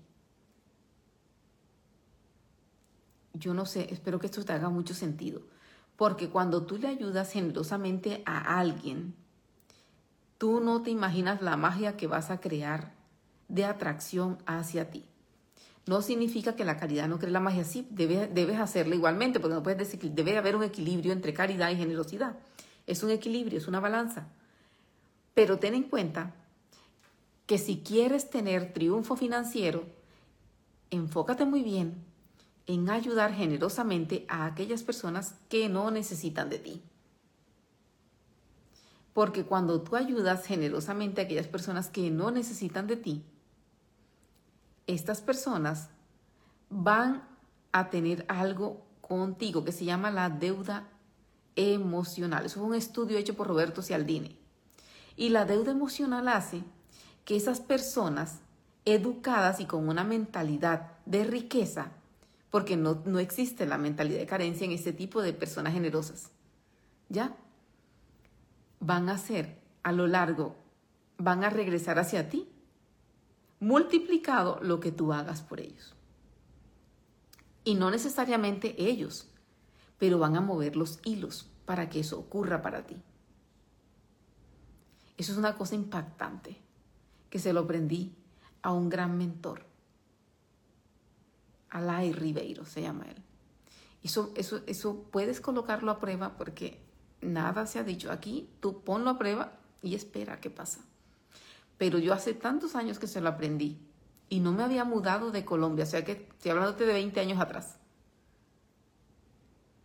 yo 3.38 3.54
no 3.54 3.66
sé, 3.66 3.86
espero 3.92 4.18
que 4.18 4.26
esto 4.26 4.44
te 4.44 4.52
haga 4.52 4.68
mucho 4.68 4.94
sentido, 4.94 5.42
porque 5.98 6.28
cuando 6.28 6.62
tú 6.62 6.78
le 6.78 6.86
ayudas 6.86 7.32
generosamente 7.32 8.22
a 8.24 8.60
alguien, 8.60 9.16
tú 10.38 10.60
no 10.60 10.80
te 10.80 10.90
imaginas 10.90 11.42
la 11.42 11.56
magia 11.56 11.96
que 11.96 12.06
vas 12.06 12.30
a 12.30 12.40
crear 12.40 12.92
de 13.48 13.64
atracción 13.64 14.38
hacia 14.46 14.90
ti. 14.90 15.04
No 15.86 16.00
significa 16.00 16.54
que 16.54 16.64
la 16.64 16.76
caridad 16.76 17.08
no 17.08 17.18
cree 17.18 17.32
la 17.32 17.40
magia, 17.40 17.64
sí, 17.64 17.84
debes, 17.90 18.32
debes 18.32 18.60
hacerla 18.60 18.94
igualmente, 18.94 19.40
porque 19.40 19.56
no 19.56 19.62
puedes 19.64 19.80
decir 19.80 19.98
que 19.98 20.08
debe 20.08 20.38
haber 20.38 20.54
un 20.54 20.62
equilibrio 20.62 21.12
entre 21.12 21.34
caridad 21.34 21.68
y 21.70 21.76
generosidad. 21.76 22.36
Es 22.86 23.02
un 23.02 23.10
equilibrio, 23.10 23.58
es 23.58 23.66
una 23.66 23.80
balanza. 23.80 24.28
Pero 25.34 25.58
ten 25.58 25.74
en 25.74 25.82
cuenta 25.82 26.32
que 27.46 27.58
si 27.58 27.78
quieres 27.78 28.30
tener 28.30 28.72
triunfo 28.72 29.16
financiero, 29.16 29.84
enfócate 30.90 31.44
muy 31.44 31.64
bien 31.64 32.07
en 32.68 32.90
ayudar 32.90 33.32
generosamente 33.32 34.26
a 34.28 34.44
aquellas 34.44 34.82
personas 34.82 35.34
que 35.48 35.70
no 35.70 35.90
necesitan 35.90 36.50
de 36.50 36.58
ti. 36.58 36.82
Porque 39.14 39.44
cuando 39.44 39.80
tú 39.80 39.96
ayudas 39.96 40.44
generosamente 40.44 41.20
a 41.20 41.24
aquellas 41.24 41.48
personas 41.48 41.88
que 41.88 42.10
no 42.10 42.30
necesitan 42.30 42.86
de 42.86 42.96
ti, 42.96 43.24
estas 44.86 45.22
personas 45.22 45.88
van 46.68 47.26
a 47.72 47.88
tener 47.88 48.26
algo 48.28 48.84
contigo 49.00 49.64
que 49.64 49.72
se 49.72 49.86
llama 49.86 50.10
la 50.10 50.28
deuda 50.28 50.86
emocional. 51.56 52.44
Es 52.44 52.58
un 52.58 52.74
estudio 52.74 53.16
hecho 53.16 53.34
por 53.34 53.48
Roberto 53.48 53.80
Cialdini. 53.80 54.38
Y 55.16 55.30
la 55.30 55.46
deuda 55.46 55.72
emocional 55.72 56.28
hace 56.28 56.62
que 57.24 57.34
esas 57.34 57.60
personas 57.60 58.40
educadas 58.84 59.58
y 59.58 59.64
con 59.64 59.88
una 59.88 60.04
mentalidad 60.04 60.92
de 61.06 61.24
riqueza 61.24 61.92
porque 62.50 62.76
no, 62.76 63.02
no 63.04 63.18
existe 63.18 63.66
la 63.66 63.78
mentalidad 63.78 64.18
de 64.18 64.26
carencia 64.26 64.64
en 64.64 64.72
este 64.72 64.92
tipo 64.92 65.22
de 65.22 65.32
personas 65.32 65.72
generosas. 65.72 66.30
¿Ya? 67.08 67.36
Van 68.80 69.08
a 69.08 69.18
ser 69.18 69.58
a 69.82 69.92
lo 69.92 70.06
largo, 70.06 70.56
van 71.18 71.44
a 71.44 71.50
regresar 71.50 71.98
hacia 71.98 72.28
ti, 72.28 72.48
multiplicado 73.60 74.60
lo 74.62 74.80
que 74.80 74.92
tú 74.92 75.12
hagas 75.12 75.42
por 75.42 75.60
ellos. 75.60 75.94
Y 77.64 77.74
no 77.74 77.90
necesariamente 77.90 78.74
ellos, 78.78 79.28
pero 79.98 80.18
van 80.18 80.36
a 80.36 80.40
mover 80.40 80.76
los 80.76 81.00
hilos 81.04 81.50
para 81.66 81.88
que 81.88 82.00
eso 82.00 82.18
ocurra 82.18 82.62
para 82.62 82.86
ti. 82.86 82.96
Eso 85.18 85.32
es 85.32 85.38
una 85.38 85.56
cosa 85.56 85.74
impactante 85.74 86.56
que 87.28 87.38
se 87.38 87.52
lo 87.52 87.60
aprendí 87.60 88.14
a 88.62 88.72
un 88.72 88.88
gran 88.88 89.18
mentor 89.18 89.67
Alay 91.70 92.12
Ribeiro 92.12 92.64
se 92.64 92.82
llama 92.82 93.06
él. 93.06 93.22
Eso, 94.02 94.32
eso, 94.36 94.60
eso 94.66 95.04
puedes 95.10 95.40
colocarlo 95.40 95.90
a 95.90 95.98
prueba 95.98 96.36
porque 96.36 96.80
nada 97.20 97.66
se 97.66 97.78
ha 97.78 97.84
dicho. 97.84 98.10
Aquí 98.10 98.48
tú 98.60 98.82
ponlo 98.82 99.10
a 99.10 99.18
prueba 99.18 99.58
y 99.82 99.94
espera 99.94 100.40
qué 100.40 100.50
pasa. 100.50 100.80
Pero 101.76 101.98
yo 101.98 102.12
hace 102.12 102.34
tantos 102.34 102.74
años 102.74 102.98
que 102.98 103.06
se 103.06 103.20
lo 103.20 103.28
aprendí 103.28 103.78
y 104.28 104.40
no 104.40 104.52
me 104.52 104.62
había 104.62 104.84
mudado 104.84 105.30
de 105.30 105.44
Colombia, 105.44 105.84
o 105.84 105.88
sea 105.88 106.04
que 106.04 106.12
estoy 106.12 106.50
hablándote 106.50 106.84
de 106.84 106.92
20 106.92 107.20
años 107.20 107.40
atrás, 107.40 107.76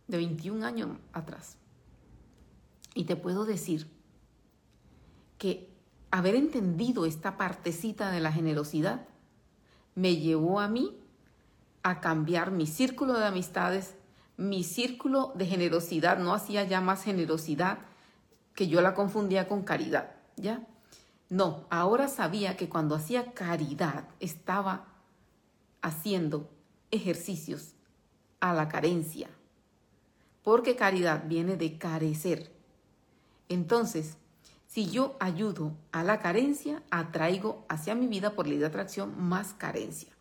de 0.06 0.16
21 0.16 0.66
años 0.66 0.98
atrás. 1.12 1.56
Y 2.94 3.04
te 3.04 3.16
puedo 3.16 3.44
decir 3.44 3.88
que 5.38 5.70
haber 6.10 6.34
entendido 6.34 7.06
esta 7.06 7.36
partecita 7.36 8.10
de 8.10 8.20
la 8.20 8.32
generosidad 8.32 9.08
me 9.94 10.16
llevó 10.16 10.60
a 10.60 10.68
mí 10.68 10.96
a 11.84 12.00
cambiar 12.00 12.50
mi 12.50 12.66
círculo 12.66 13.12
de 13.12 13.26
amistades, 13.26 13.94
mi 14.36 14.64
círculo 14.64 15.32
de 15.36 15.46
generosidad, 15.46 16.18
no 16.18 16.34
hacía 16.34 16.64
ya 16.64 16.80
más 16.80 17.04
generosidad 17.04 17.78
que 18.54 18.66
yo 18.68 18.80
la 18.80 18.94
confundía 18.94 19.46
con 19.46 19.62
caridad, 19.62 20.16
¿ya? 20.36 20.66
No, 21.28 21.66
ahora 21.70 22.08
sabía 22.08 22.56
que 22.56 22.68
cuando 22.68 22.94
hacía 22.94 23.32
caridad 23.32 24.08
estaba 24.18 24.86
haciendo 25.82 26.50
ejercicios 26.90 27.74
a 28.40 28.54
la 28.54 28.68
carencia, 28.68 29.28
porque 30.42 30.76
caridad 30.76 31.24
viene 31.26 31.56
de 31.56 31.76
carecer. 31.76 32.50
Entonces, 33.50 34.16
si 34.68 34.90
yo 34.90 35.16
ayudo 35.20 35.76
a 35.92 36.02
la 36.02 36.18
carencia, 36.18 36.82
atraigo 36.90 37.66
hacia 37.68 37.94
mi 37.94 38.06
vida 38.06 38.34
por 38.34 38.46
ley 38.46 38.58
de 38.58 38.66
atracción 38.66 39.14
más 39.22 39.52
carencia. 39.52 40.13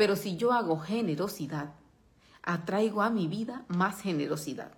Pero 0.00 0.16
si 0.16 0.38
yo 0.38 0.54
hago 0.54 0.78
generosidad, 0.78 1.74
atraigo 2.42 3.02
a 3.02 3.10
mi 3.10 3.28
vida 3.28 3.66
más 3.68 4.00
generosidad. 4.00 4.72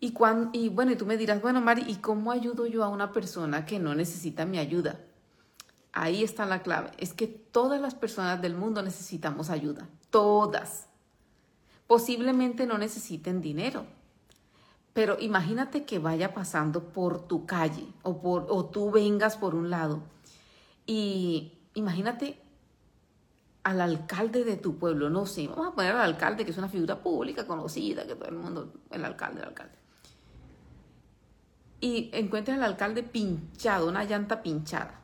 Y, 0.00 0.10
cuando, 0.10 0.50
y 0.52 0.70
bueno, 0.70 0.90
y 0.90 0.96
tú 0.96 1.06
me 1.06 1.16
dirás, 1.16 1.40
bueno, 1.40 1.60
Mari, 1.60 1.84
¿y 1.86 1.98
cómo 1.98 2.32
ayudo 2.32 2.66
yo 2.66 2.82
a 2.82 2.88
una 2.88 3.12
persona 3.12 3.64
que 3.64 3.78
no 3.78 3.94
necesita 3.94 4.44
mi 4.44 4.58
ayuda? 4.58 4.98
Ahí 5.92 6.24
está 6.24 6.46
la 6.46 6.64
clave. 6.64 6.90
Es 6.98 7.12
que 7.12 7.28
todas 7.28 7.80
las 7.80 7.94
personas 7.94 8.42
del 8.42 8.56
mundo 8.56 8.82
necesitamos 8.82 9.50
ayuda. 9.50 9.86
Todas. 10.10 10.88
Posiblemente 11.86 12.66
no 12.66 12.76
necesiten 12.76 13.40
dinero. 13.40 13.86
Pero 14.94 15.16
imagínate 15.20 15.84
que 15.84 16.00
vaya 16.00 16.34
pasando 16.34 16.88
por 16.88 17.28
tu 17.28 17.46
calle 17.46 17.86
o, 18.02 18.20
por, 18.20 18.48
o 18.48 18.64
tú 18.64 18.90
vengas 18.90 19.36
por 19.36 19.54
un 19.54 19.70
lado. 19.70 20.02
Y 20.88 21.52
imagínate 21.74 22.42
al 23.64 23.80
alcalde 23.80 24.44
de 24.44 24.56
tu 24.56 24.78
pueblo, 24.78 25.10
no 25.10 25.26
sé, 25.26 25.48
vamos 25.48 25.68
a 25.68 25.74
poner 25.74 25.92
al 25.92 26.02
alcalde 26.02 26.44
que 26.44 26.52
es 26.52 26.58
una 26.58 26.68
figura 26.68 27.02
pública 27.02 27.46
conocida, 27.46 28.06
que 28.06 28.14
todo 28.14 28.28
el 28.28 28.36
mundo, 28.36 28.72
el 28.90 29.04
alcalde, 29.04 29.40
el 29.40 29.48
alcalde 29.48 29.84
y 31.84 32.08
encuentra 32.14 32.54
al 32.54 32.62
alcalde 32.62 33.02
pinchado, 33.02 33.90
una 33.90 34.04
llanta 34.04 34.42
pinchada. 34.42 35.02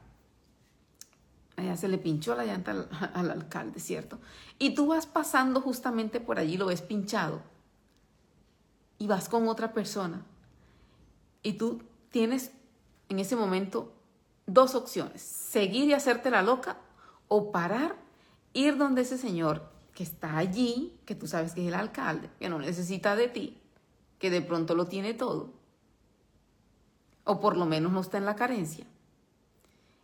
Allá 1.55 1.77
se 1.77 1.89
le 1.89 1.99
pinchó 1.99 2.35
la 2.35 2.47
llanta 2.47 2.89
al, 3.15 3.31
alcalde, 3.31 3.81
¿cierto? 3.81 4.19
Y 4.59 4.75
tú 4.75 4.87
vas 4.87 5.05
pasando 5.05 5.61
justamente 5.61 6.21
por 6.21 6.39
allí, 6.39 6.57
lo 6.57 6.65
ves 6.65 6.81
pinchado, 6.81 7.43
y 8.97 9.07
vas 9.07 9.29
con 9.29 9.47
otra 9.49 9.75
persona, 9.75 10.25
y 11.43 11.53
tú 11.53 11.83
tienes 12.09 12.53
en 13.11 13.19
ese 13.19 13.37
momento 13.37 13.93
dos 14.47 14.75
opciones, 14.75 15.21
seguir 15.21 15.87
y 15.87 15.93
hacerte 15.93 16.31
la 16.31 16.41
loca 16.41 16.79
o 17.29 17.53
parar, 17.53 17.95
ir 18.53 18.77
donde 18.77 19.03
ese 19.03 19.19
señor 19.19 19.71
que 19.95 20.03
está 20.03 20.37
allí, 20.37 20.99
que 21.05 21.15
tú 21.15 21.27
sabes 21.27 21.53
que 21.53 21.63
es 21.63 21.69
el 21.69 21.75
alcalde, 21.75 22.31
que 22.39 22.49
no 22.49 22.59
necesita 22.59 23.17
de 23.17 23.29
ti, 23.29 23.59
que 24.19 24.31
de 24.31 24.43
pronto 24.43 24.75
lo 24.75 24.87
tiene 24.87 25.15
todo, 25.15 25.53
o 27.25 27.41
por 27.41 27.57
lo 27.57 27.67
menos 27.67 27.93
no 27.93 28.01
está 28.01 28.19
en 28.19 28.25
la 28.25 28.37
carencia, 28.37 28.87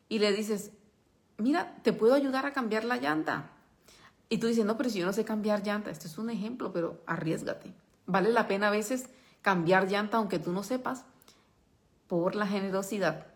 y 0.08 0.18
le 0.18 0.32
dices, 0.32 0.72
mira, 1.38 1.76
te 1.82 1.92
puedo 1.92 2.14
ayudar 2.14 2.46
a 2.46 2.52
cambiar 2.52 2.84
la 2.84 2.96
llanta. 2.96 3.50
Y 4.28 4.38
tú 4.38 4.46
dices, 4.46 4.64
no, 4.64 4.76
pero 4.76 4.90
si 4.90 4.98
yo 4.98 5.06
no 5.06 5.12
sé 5.12 5.24
cambiar 5.24 5.64
llanta, 5.64 5.90
esto 5.90 6.06
es 6.06 6.18
un 6.18 6.30
ejemplo, 6.30 6.72
pero 6.72 7.00
arriesgate. 7.06 7.72
Vale 8.06 8.30
la 8.32 8.48
pena 8.48 8.68
a 8.68 8.70
veces 8.70 9.08
cambiar 9.42 9.88
llanta 9.88 10.16
aunque 10.16 10.38
tú 10.38 10.52
no 10.52 10.62
sepas 10.62 11.04
por 12.06 12.34
la 12.34 12.46
generosidad. 12.46 13.26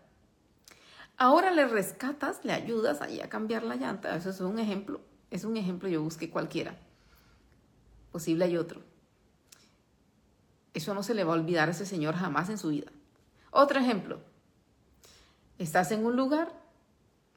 Ahora 1.21 1.51
le 1.51 1.67
rescatas, 1.67 2.43
le 2.43 2.51
ayudas 2.51 2.99
ahí 2.99 3.21
a 3.21 3.29
cambiar 3.29 3.61
la 3.61 3.75
llanta. 3.75 4.15
Eso 4.15 4.31
es 4.31 4.41
un 4.41 4.57
ejemplo. 4.57 5.01
Es 5.29 5.43
un 5.43 5.55
ejemplo, 5.55 5.87
yo 5.87 6.01
busqué 6.01 6.31
cualquiera. 6.31 6.79
Posible 8.11 8.45
hay 8.45 8.57
otro. 8.57 8.81
Eso 10.73 10.95
no 10.95 11.03
se 11.03 11.13
le 11.13 11.23
va 11.23 11.33
a 11.33 11.35
olvidar 11.35 11.67
a 11.67 11.73
ese 11.73 11.85
señor 11.85 12.15
jamás 12.15 12.49
en 12.49 12.57
su 12.57 12.69
vida. 12.69 12.91
Otro 13.51 13.79
ejemplo. 13.79 14.19
Estás 15.59 15.91
en 15.91 16.07
un 16.07 16.15
lugar, 16.15 16.51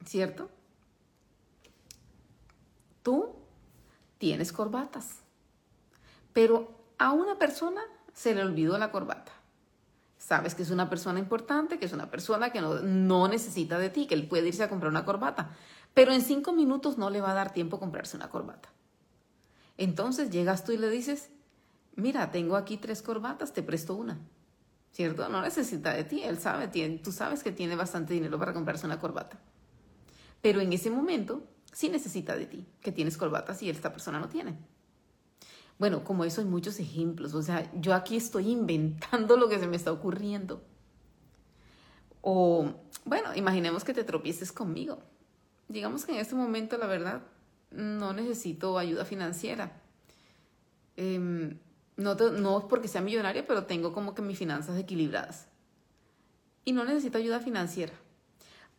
¿cierto? 0.07 0.49
Tú 3.03 3.37
tienes 4.16 4.51
corbatas, 4.51 5.18
pero 6.33 6.70
a 6.97 7.12
una 7.12 7.38
persona 7.38 7.83
se 8.14 8.35
le 8.35 8.40
olvidó 8.40 8.79
la 8.79 8.90
corbata. 8.90 9.33
Sabes 10.18 10.55
que 10.55 10.62
es 10.62 10.70
una 10.70 10.88
persona 10.88 11.18
importante, 11.18 11.79
que 11.79 11.87
es 11.87 11.92
una 11.92 12.11
persona 12.11 12.50
que 12.50 12.61
no, 12.61 13.29
necesita 13.29 13.79
de 13.79 13.90
ti, 13.90 14.07
que 14.07 14.14
él 14.14 14.27
puede 14.27 14.48
irse 14.48 14.62
a 14.62 14.68
comprar 14.68 14.90
una 14.90 15.05
corbata, 15.05 15.50
pero 15.92 16.12
en 16.12 16.22
cinco 16.22 16.53
minutos 16.53 16.98
no 16.98 17.11
le 17.11 17.20
va 17.20 17.33
a 17.33 17.35
dar 17.35 17.53
tiempo 17.53 17.77
a 17.77 17.81
comprarse 17.81 18.16
una 18.16 18.31
corbata. 18.31 18.70
Entonces 19.77 20.31
llegas 20.31 20.64
tú 20.64 20.72
y 20.72 20.79
le 20.79 20.88
dices, 20.88 21.31
mira, 21.96 22.31
tengo 22.31 22.57
aquí 22.57 22.77
tres 22.77 23.03
corbatas, 23.03 23.53
te 23.53 23.62
presto 23.62 23.94
una. 23.94 24.18
¿cierto? 24.94 25.29
No 25.29 25.42
necesita 25.42 25.92
de 25.92 26.05
ti, 26.05 26.22
él 26.22 26.38
sabe, 26.38 26.68
tú 27.03 27.11
sabes 27.11 27.42
que 27.42 27.50
tiene 27.50 27.74
bastante 27.74 28.14
dinero 28.14 28.38
para 28.38 28.53
comprarse 28.53 28.87
una 28.87 29.00
corbata. 29.00 29.38
Pero 30.40 30.61
en 30.61 30.72
ese 30.72 30.88
momento 30.88 31.42
sí 31.72 31.88
necesita 31.88 32.37
de 32.37 32.46
ti, 32.46 32.64
que 32.81 32.92
tienes 32.92 33.16
corbatas 33.16 33.61
y 33.62 33.68
esta 33.68 33.92
persona 33.92 34.20
no 34.20 34.29
tiene. 34.29 34.57
Bueno, 35.78 36.04
como 36.04 36.24
eso 36.24 36.40
hay 36.40 36.46
muchos 36.46 36.78
ejemplos, 36.78 37.34
o 37.34 37.42
sea, 37.42 37.70
yo 37.80 37.94
aquí 37.94 38.16
estoy 38.16 38.50
inventando 38.50 39.37
lo 39.37 39.48
que 39.48 39.58
se 39.58 39.66
me 39.66 39.76
está 39.76 39.92
ocurriendo. 39.92 40.62
O, 42.20 42.72
bueno, 43.04 43.34
imaginemos 43.34 43.84
que 43.84 43.92
te 43.92 44.04
tropieces 44.04 44.50
conmigo. 44.50 44.98
Digamos 45.68 46.04
que 46.06 46.12
en 46.12 46.18
este 46.18 46.34
momento, 46.34 46.78
la 46.78 46.87
verdad, 46.87 47.22
no 47.70 48.12
necesito 48.12 48.78
ayuda 48.78 49.04
financiera. 49.04 49.80
Eh, 50.96 51.58
no, 51.96 52.14
no 52.14 52.58
es 52.58 52.64
porque 52.64 52.88
sea 52.88 53.00
millonaria, 53.00 53.46
pero 53.46 53.64
tengo 53.64 53.92
como 53.92 54.14
que 54.14 54.22
mis 54.22 54.38
finanzas 54.38 54.78
equilibradas. 54.78 55.46
Y 56.64 56.72
no 56.72 56.84
necesito 56.84 57.18
ayuda 57.18 57.40
financiera. 57.40 57.92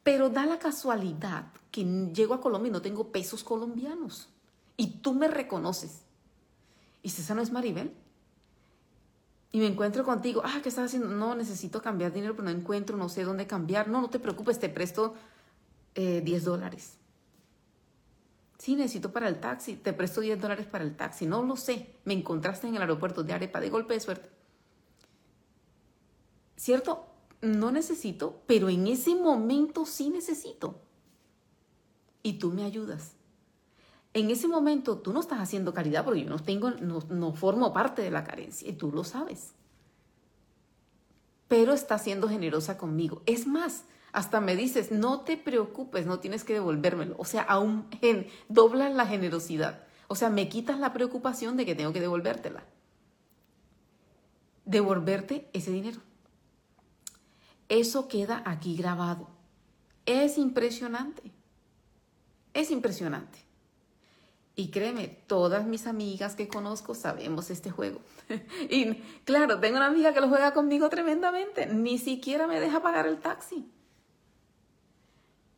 Pero 0.04 0.30
da 0.30 0.46
la 0.46 0.60
casualidad 0.60 1.52
que 1.72 1.84
llego 2.14 2.34
a 2.34 2.42
Colombia 2.42 2.70
y 2.70 2.74
no 2.74 2.82
tengo 2.82 3.12
pesos 3.12 3.44
colombianos. 3.44 4.30
Y 4.78 5.00
tú 5.00 5.14
me 5.14 5.28
reconoces. 5.28 6.05
¿Y 7.06 7.10
si 7.10 7.22
esa 7.22 7.36
no 7.36 7.44
es 7.44 7.52
Maribel? 7.52 7.94
Y 9.52 9.60
me 9.60 9.68
encuentro 9.68 10.04
contigo. 10.04 10.42
Ah, 10.44 10.60
¿qué 10.64 10.70
estás 10.70 10.86
haciendo? 10.86 11.08
No, 11.10 11.36
necesito 11.36 11.80
cambiar 11.80 12.12
dinero, 12.12 12.34
pero 12.36 12.46
no 12.46 12.50
encuentro, 12.50 12.98
no 12.98 13.10
sé 13.10 13.24
dónde 13.24 13.46
cambiar. 13.46 13.88
No, 13.88 14.02
no 14.02 14.10
te 14.10 14.18
preocupes, 14.18 14.58
te 14.58 14.70
presto 14.70 15.14
10 15.94 16.28
eh, 16.28 16.40
dólares. 16.40 16.98
Sí, 18.58 18.76
necesito 18.76 19.12
para 19.12 19.28
el 19.28 19.40
taxi, 19.40 19.76
te 19.76 19.94
presto 19.94 20.22
10 20.22 20.42
dólares 20.42 20.66
para 20.66 20.84
el 20.84 20.96
taxi, 20.96 21.28
no 21.28 21.44
lo 21.44 21.56
sé, 21.58 21.94
me 22.06 22.16
encontraste 22.16 22.68
en 22.68 22.76
el 22.76 22.82
aeropuerto 22.82 23.22
de 23.22 23.34
Arepa 23.34 23.60
de 23.60 23.70
golpe 23.70 23.94
de 23.94 24.00
suerte. 24.00 24.28
¿Cierto? 26.56 27.06
No 27.40 27.72
necesito, 27.72 28.42
pero 28.48 28.68
en 28.68 28.88
ese 28.88 29.14
momento 29.14 29.86
sí 29.86 30.10
necesito. 30.10 30.82
Y 32.24 32.40
tú 32.40 32.50
me 32.50 32.64
ayudas. 32.64 33.12
En 34.16 34.32
ese 34.32 34.48
momento 34.48 35.00
tú 35.00 35.12
no 35.12 35.20
estás 35.20 35.42
haciendo 35.42 35.74
caridad 35.74 36.06
porque 36.06 36.24
yo 36.24 36.30
no 36.30 36.40
tengo, 36.40 36.72
no, 36.72 37.00
no 37.10 37.34
formo 37.34 37.74
parte 37.74 38.02
de 38.02 38.12
la 38.12 38.24
carencia 38.24 38.68
y 38.70 38.72
tú 38.72 38.90
lo 38.90 39.04
sabes. 39.04 39.52
Pero 41.50 41.74
estás 41.74 42.04
siendo 42.04 42.30
generosa 42.30 42.78
conmigo. 42.78 43.22
Es 43.26 43.46
más, 43.46 43.84
hasta 44.14 44.40
me 44.40 44.56
dices, 44.56 44.90
no 44.90 45.20
te 45.20 45.36
preocupes, 45.36 46.06
no 46.06 46.20
tienes 46.20 46.46
que 46.46 46.54
devolvérmelo. 46.54 47.16
O 47.18 47.26
sea, 47.26 47.42
aún 47.42 47.90
doblas 48.48 48.96
la 48.96 49.06
generosidad. 49.06 49.84
O 50.08 50.16
sea, 50.16 50.30
me 50.30 50.48
quitas 50.48 50.80
la 50.80 50.94
preocupación 50.94 51.58
de 51.58 51.66
que 51.66 51.76
tengo 51.76 51.92
que 51.92 52.00
devolvértela. 52.00 52.64
Devolverte 54.64 55.50
ese 55.52 55.72
dinero. 55.72 56.00
Eso 57.68 58.08
queda 58.08 58.44
aquí 58.46 58.78
grabado. 58.78 59.28
Es 60.06 60.38
impresionante. 60.38 61.34
Es 62.54 62.72
impresionante. 62.72 63.45
Y 64.58 64.70
créeme, 64.70 65.08
todas 65.28 65.66
mis 65.66 65.86
amigas 65.86 66.36
que 66.36 66.48
conozco 66.48 66.96
sabemos 66.96 67.50
este 67.50 67.72
juego. 67.72 68.00
y 68.70 68.96
claro, 69.26 69.60
tengo 69.60 69.78
una 69.78 69.88
amiga 69.88 70.14
que 70.14 70.22
lo 70.22 70.30
juega 70.30 70.54
conmigo 70.54 70.90
tremendamente. 70.90 71.66
Ni 71.68 71.98
siquiera 71.98 72.48
me 72.48 72.62
deja 72.62 72.82
pagar 72.82 73.06
el 73.06 73.20
taxi. 73.20 73.70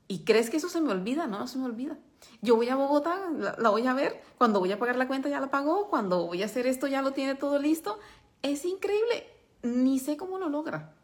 ¿Y 0.08 0.20
crees 0.20 0.50
que 0.50 0.58
eso 0.58 0.70
se 0.70 0.82
me 0.82 0.92
olvida? 0.92 1.28
No, 1.28 1.38
no 1.38 1.48
se 1.48 1.60
me 1.60 1.66
olvida. 1.66 1.98
Yo 2.42 2.56
voy 2.56 2.70
a 2.70 2.76
Bogotá, 2.76 3.30
la, 3.60 3.70
voy 3.70 3.86
a 3.86 3.94
ver, 3.94 4.22
cuando 4.38 4.60
voy 4.60 4.72
a 4.72 4.80
pagar 4.80 4.96
la 4.96 5.08
cuenta 5.08 5.30
ya 5.30 5.40
la 5.40 5.52
pagó, 5.52 5.90
cuando 5.90 6.26
voy 6.26 6.42
a 6.42 6.46
hacer 6.46 6.66
esto 6.66 6.88
ya 6.88 7.04
lo 7.04 7.12
tiene 7.12 7.36
todo 7.36 7.60
listo. 7.60 8.00
Es 8.42 8.66
increíble, 8.66 9.28
ni 9.62 10.00
sé 10.00 10.18
cómo 10.18 10.40
lo 10.40 10.50
logra. 10.50 10.96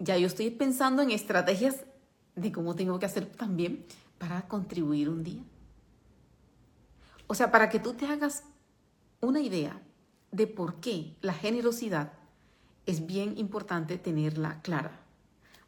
Ya 0.00 0.16
yo 0.16 0.26
estoy 0.26 0.50
pensando 0.50 1.02
en 1.02 1.10
estrategias 1.10 1.84
de 2.34 2.50
cómo 2.50 2.74
tengo 2.74 2.98
que 2.98 3.06
hacer 3.06 3.26
también 3.26 3.84
para 4.18 4.48
contribuir 4.48 5.08
un 5.08 5.22
día. 5.22 5.42
O 7.32 7.34
sea, 7.34 7.50
para 7.50 7.70
que 7.70 7.78
tú 7.78 7.94
te 7.94 8.04
hagas 8.04 8.44
una 9.22 9.40
idea 9.40 9.80
de 10.32 10.46
por 10.46 10.80
qué 10.80 11.16
la 11.22 11.32
generosidad 11.32 12.12
es 12.84 13.06
bien 13.06 13.38
importante 13.38 13.96
tenerla 13.96 14.60
clara. 14.60 15.00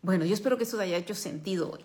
Bueno, 0.02 0.26
yo 0.26 0.34
espero 0.34 0.58
que 0.58 0.64
eso 0.64 0.76
te 0.76 0.82
haya 0.82 0.98
hecho 0.98 1.14
sentido 1.14 1.70
hoy. 1.70 1.82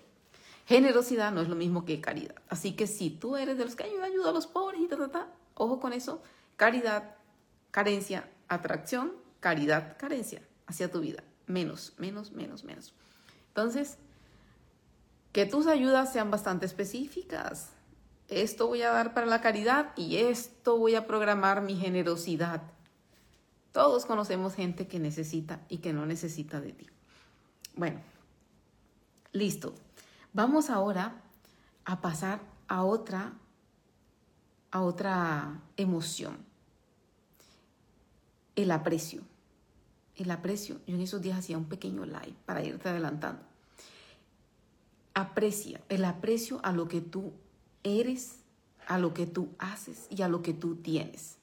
Generosidad 0.66 1.32
no 1.32 1.40
es 1.40 1.48
lo 1.48 1.56
mismo 1.56 1.86
que 1.86 2.02
caridad. 2.02 2.36
Así 2.50 2.74
que 2.74 2.88
si 2.88 3.10
tú 3.10 3.38
eres 3.38 3.58
de 3.58 3.64
los 3.64 3.78
que 3.78 3.86
ayuda, 3.86 4.04
ayuda 4.04 4.32
a 4.32 4.34
los 4.34 4.48
pobres 4.48 4.82
y 4.82 4.88
ta, 4.90 4.98
ta, 4.98 5.12
ta, 5.12 5.28
ojo 5.54 5.80
con 5.80 5.94
eso. 5.94 6.22
Caridad, 6.58 7.16
carencia, 7.72 8.30
atracción 8.50 9.14
caridad, 9.40 9.96
carencia 9.98 10.42
hacia 10.68 10.92
tu 10.92 11.00
vida. 11.00 11.24
Menos, 11.48 11.94
menos, 11.98 12.34
menos, 12.34 12.66
menos. 12.66 12.94
Entonces, 13.48 13.96
que 15.32 15.46
tus 15.46 15.68
ayudas 15.68 16.12
sean 16.12 16.30
bastante 16.32 16.66
específicas. 16.66 17.70
Esto 18.30 18.68
voy 18.68 18.84
a 18.84 18.92
dar 18.92 19.14
para 19.14 19.26
la 19.26 19.42
caridad 19.42 19.92
y 19.98 20.18
esto 20.18 20.78
voy 20.78 20.94
a 20.94 21.08
programar 21.08 21.62
mi 21.62 21.76
generosidad. 21.76 22.62
Todos 23.72 24.06
conocemos 24.06 24.54
gente 24.54 24.88
que 24.88 25.00
necesita 25.00 25.62
y 25.68 25.80
que 25.80 25.94
no 25.94 26.06
necesita 26.06 26.62
de 26.62 26.74
ti. 26.74 26.88
Bueno, 27.76 28.00
listo. 29.32 29.74
Vamos 30.32 30.70
ahora 30.70 31.22
a 31.86 32.02
pasar 32.02 32.40
a 32.68 32.84
otra 32.84 33.34
a 34.72 34.82
otra 34.82 35.62
emoción. 35.78 36.38
El 38.56 38.70
aprecio. 38.70 39.22
El 40.16 40.30
aprecio. 40.30 40.80
Yo 40.86 40.96
en 40.96 41.02
esos 41.02 41.22
días 41.22 41.40
hacía 41.40 41.58
un 41.58 41.66
pequeño 41.66 42.06
live 42.06 42.36
para 42.46 42.64
irte 42.64 42.90
adelantando. 42.90 43.42
Aprecia, 45.16 45.82
el 45.90 46.06
aprecio 46.06 46.60
a 46.64 46.72
lo 46.72 46.88
que 46.88 47.02
tú 47.02 47.34
eres, 47.84 48.40
a 48.88 48.98
lo 48.98 49.14
que 49.14 49.26
tú 49.28 49.50
haces 49.60 50.08
y 50.10 50.22
a 50.24 50.28
lo 50.28 50.42
que 50.42 50.54
tú 50.54 50.76
tienes. 50.78 51.38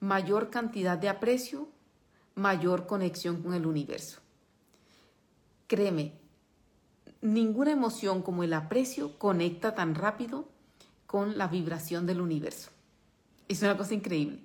Mayor 0.00 0.50
cantidad 0.50 0.98
de 0.98 1.08
aprecio, 1.08 1.68
mayor 2.34 2.86
conexión 2.86 3.42
con 3.42 3.54
el 3.54 3.64
universo. 3.64 4.20
Créeme, 5.66 6.12
ninguna 7.22 7.70
emoción 7.70 8.22
como 8.22 8.42
el 8.42 8.52
aprecio 8.52 9.18
conecta 9.18 9.74
tan 9.74 9.94
rápido 9.94 10.48
con 11.06 11.38
la 11.38 11.46
vibración 11.46 12.06
del 12.06 12.20
universo. 12.20 12.70
Es 13.48 13.62
una 13.62 13.76
cosa 13.76 13.94
increíble. 13.94 14.40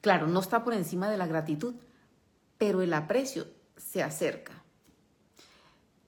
Claro, 0.00 0.28
no 0.28 0.40
está 0.40 0.62
por 0.62 0.72
encima 0.72 1.10
de 1.10 1.18
la 1.18 1.26
gratitud, 1.26 1.74
pero 2.58 2.80
el 2.80 2.94
aprecio 2.94 3.46
se 3.76 4.02
acerca. 4.02 4.57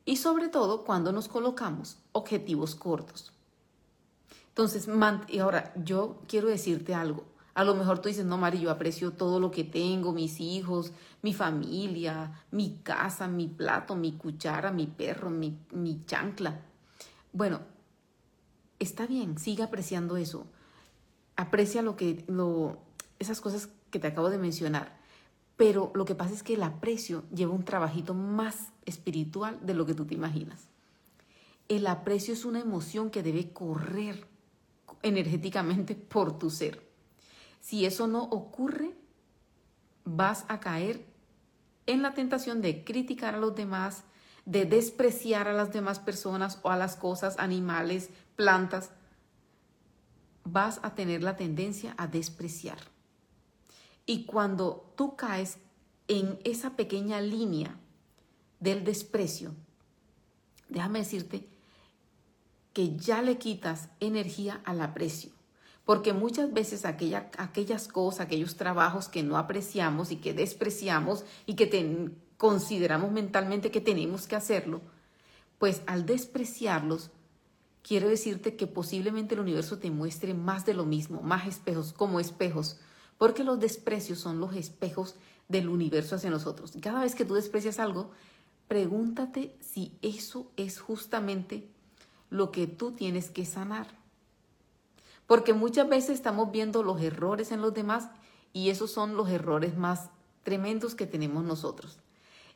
Y 0.05 0.17
sobre 0.17 0.49
todo 0.49 0.85
cuando 0.85 1.13
nos 1.13 1.29
colocamos 1.29 1.99
objetivos 2.13 2.75
cortos. 2.75 3.33
Entonces, 4.49 4.89
y 5.29 5.39
ahora 5.39 5.73
yo 5.77 6.21
quiero 6.27 6.49
decirte 6.49 6.95
algo. 6.95 7.25
A 7.55 7.65
lo 7.65 7.75
mejor 7.75 7.99
tú 7.99 8.09
dices, 8.09 8.25
no, 8.25 8.39
Mari, 8.39 8.61
yo 8.61 8.71
aprecio 8.71 9.13
todo 9.13 9.41
lo 9.41 9.51
que 9.51 9.65
tengo, 9.65 10.13
mis 10.13 10.41
hijos, 10.41 10.93
mi 11.23 11.35
familia, 11.35 12.45
mi 12.51 12.79
casa, 12.83 13.27
mi 13.29 13.49
plato, 13.49 13.97
mi 13.97 14.13
cuchara, 14.13 14.71
mi 14.71 14.87
perro, 14.87 15.31
mi, 15.31 15.59
mi 15.73 16.05
chancla. 16.05 16.61
Bueno, 17.33 17.61
está 18.79 19.07
bien, 19.07 19.39
sigue 19.39 19.63
apreciando 19.63 20.17
eso. 20.17 20.47
Aprecia 21.37 21.83
lo 21.83 21.97
que, 21.97 22.25
lo, 22.29 22.79
esas 23.19 23.41
cosas 23.41 23.69
que 23.91 23.99
te 23.99 24.09
acabo 24.09 24.31
de 24.31 24.39
mencionar. 24.39 25.00
Pero 25.61 25.93
lo 25.95 26.07
que 26.07 26.15
pasa 26.15 26.33
es 26.33 26.43
que 26.43 26.55
el 26.55 26.63
aprecio 26.63 27.25
lleva 27.35 27.53
un 27.53 27.67
trabajito 27.67 28.15
más 28.15 28.73
espiritual 28.87 29.59
de 29.61 29.75
lo 29.75 29.85
que 29.85 29.93
tú 29.93 30.07
te 30.07 30.15
imaginas. 30.15 30.71
El 31.69 31.87
aprecio 31.87 32.33
es 32.33 32.47
una 32.47 32.61
emoción 32.61 33.11
que 33.11 33.23
debe 33.23 33.53
correr 33.53 34.27
energéticamente 35.03 35.95
por 35.95 36.39
tu 36.39 36.49
ser. 36.49 36.83
Si 37.61 37.85
eso 37.85 38.07
no 38.07 38.23
ocurre, 38.23 38.95
vas 40.07 40.47
a 40.49 40.61
caer 40.61 41.05
en 41.85 42.01
la 42.01 42.15
tentación 42.15 42.63
de 42.63 42.83
criticar 42.83 43.35
a 43.35 43.39
los 43.39 43.55
demás, 43.55 44.05
de 44.47 44.65
despreciar 44.65 45.47
a 45.47 45.53
las 45.53 45.75
demás 45.75 45.99
personas 45.99 46.59
o 46.63 46.71
a 46.71 46.79
las 46.79 46.97
cosas, 46.97 47.39
animales, 47.39 48.09
plantas. 48.35 48.93
Vas 50.43 50.81
a 50.83 50.95
tener 50.95 51.23
la 51.23 51.37
tendencia 51.37 51.95
a 51.99 52.07
despreciar. 52.07 52.79
Y 54.11 54.25
cuando 54.25 54.93
tú 54.97 55.15
caes 55.15 55.59
en 56.09 56.41
esa 56.43 56.75
pequeña 56.75 57.21
línea 57.21 57.79
del 58.59 58.83
desprecio, 58.83 59.55
déjame 60.69 60.99
decirte 60.99 61.47
que 62.73 62.97
ya 62.97 63.23
le 63.23 63.39
quitas 63.39 63.89
energía 64.01 64.63
al 64.65 64.81
aprecio. 64.81 65.31
Porque 65.85 66.13
muchas 66.13 66.53
veces 66.53 66.85
aquellas 66.85 67.87
cosas, 67.87 68.27
aquellos 68.27 68.57
trabajos 68.57 69.09
que 69.09 69.23
no 69.23 69.39
apreciamos 69.39 70.11
y 70.11 70.17
que 70.17 70.35
despreciamos 70.35 71.25
y 71.47 71.55
que 71.55 72.11
consideramos 72.37 73.13
mentalmente 73.13 73.71
que 73.71 73.81
tenemos 73.81 74.27
que 74.27 74.35
hacerlo, 74.35 74.81
pues 75.61 75.83
al 75.87 76.05
despreciarlos, 76.05 77.13
quiero 77.85 78.09
decirte 78.09 78.57
que 78.57 78.67
posiblemente 78.67 79.37
el 79.37 79.41
universo 79.43 79.79
te 79.79 79.93
muestre 79.93 80.35
más 80.35 80.67
de 80.67 80.75
lo 80.75 80.85
mismo, 80.85 81.23
más 81.23 81.47
espejos, 81.47 81.93
como 81.93 82.19
espejos, 82.19 82.81
porque 83.21 83.45
los 83.45 83.61
desprecios 83.61 84.19
son 84.19 84.41
los 84.41 84.55
espejos 84.55 85.15
del 85.47 85.69
universo 85.69 86.17
hacia 86.17 86.31
nosotros. 86.31 86.73
Cada 86.81 87.03
vez 87.03 87.15
que 87.15 87.27
tú 87.27 87.35
desprecias 87.35 87.79
algo, 87.79 88.13
pregúntate 88.67 89.55
si 89.61 89.93
eso 90.01 90.51
es 90.57 90.81
justamente 90.81 91.69
lo 92.31 92.51
que 92.51 92.67
tú 92.67 92.93
tienes 92.93 93.29
que 93.29 93.45
sanar. 93.45 93.89
Porque 95.27 95.53
muchas 95.53 95.87
veces 95.87 96.13
estamos 96.13 96.51
viendo 96.51 96.83
los 96.83 97.03
errores 97.03 97.53
en 97.53 97.61
los 97.61 97.75
demás 97.75 98.09
y 98.55 98.71
esos 98.71 98.91
son 98.91 99.17
los 99.17 99.29
errores 99.29 99.77
más 99.77 100.09
tremendos 100.43 100.95
que 100.95 101.07
tenemos 101.07 101.45
nosotros. 101.45 101.99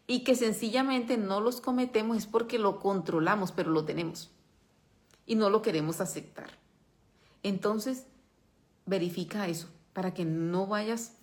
Y 0.06 0.24
que 0.24 0.34
sencillamente 0.34 1.18
no 1.18 1.42
los 1.42 1.60
cometemos 1.60 2.16
es 2.16 2.26
porque 2.26 2.58
lo 2.58 2.80
controlamos, 2.80 3.52
pero 3.52 3.70
lo 3.70 3.84
tenemos. 3.84 4.30
Y 5.26 5.34
no 5.34 5.50
lo 5.50 5.60
queremos 5.60 6.00
aceptar. 6.00 6.58
Entonces, 7.42 8.06
verifica 8.86 9.46
eso 9.46 9.68
para 9.94 10.12
que 10.12 10.26
no 10.26 10.66
vayas 10.66 11.14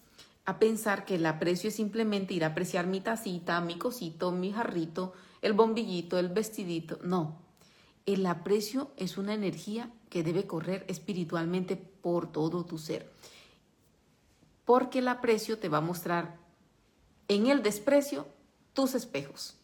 a 0.46 0.58
pensar 0.58 1.06
que 1.06 1.16
el 1.16 1.26
aprecio 1.28 1.68
es 1.68 1.76
simplemente 1.76 2.34
ir 2.34 2.44
a 2.44 2.48
apreciar 2.48 2.88
mi 2.88 3.00
tacita, 3.00 3.62
mi 3.62 3.78
cosito, 3.78 4.32
mi 4.32 4.52
jarrito, 4.52 5.14
el 5.42 5.54
bombillito, 5.54 6.18
el 6.18 6.30
vestidito. 6.30 6.98
No, 7.04 7.38
el 8.06 8.26
aprecio 8.26 8.92
es 8.98 9.18
una 9.18 9.34
energía 9.34 9.92
que 10.10 10.24
debe 10.24 10.48
correr 10.48 10.86
espiritualmente 10.88 11.76
por 11.76 12.32
todo 12.32 12.66
tu 12.66 12.80
ser. 12.80 13.12
Porque 14.66 15.00
el 15.00 15.08
aprecio 15.08 15.60
te 15.60 15.70
va 15.70 15.78
a 15.78 15.82
mostrar 15.82 16.38
en 17.28 17.48
el 17.48 17.62
desprecio 17.62 18.28
tus 18.74 18.96
espejos. 18.96 19.58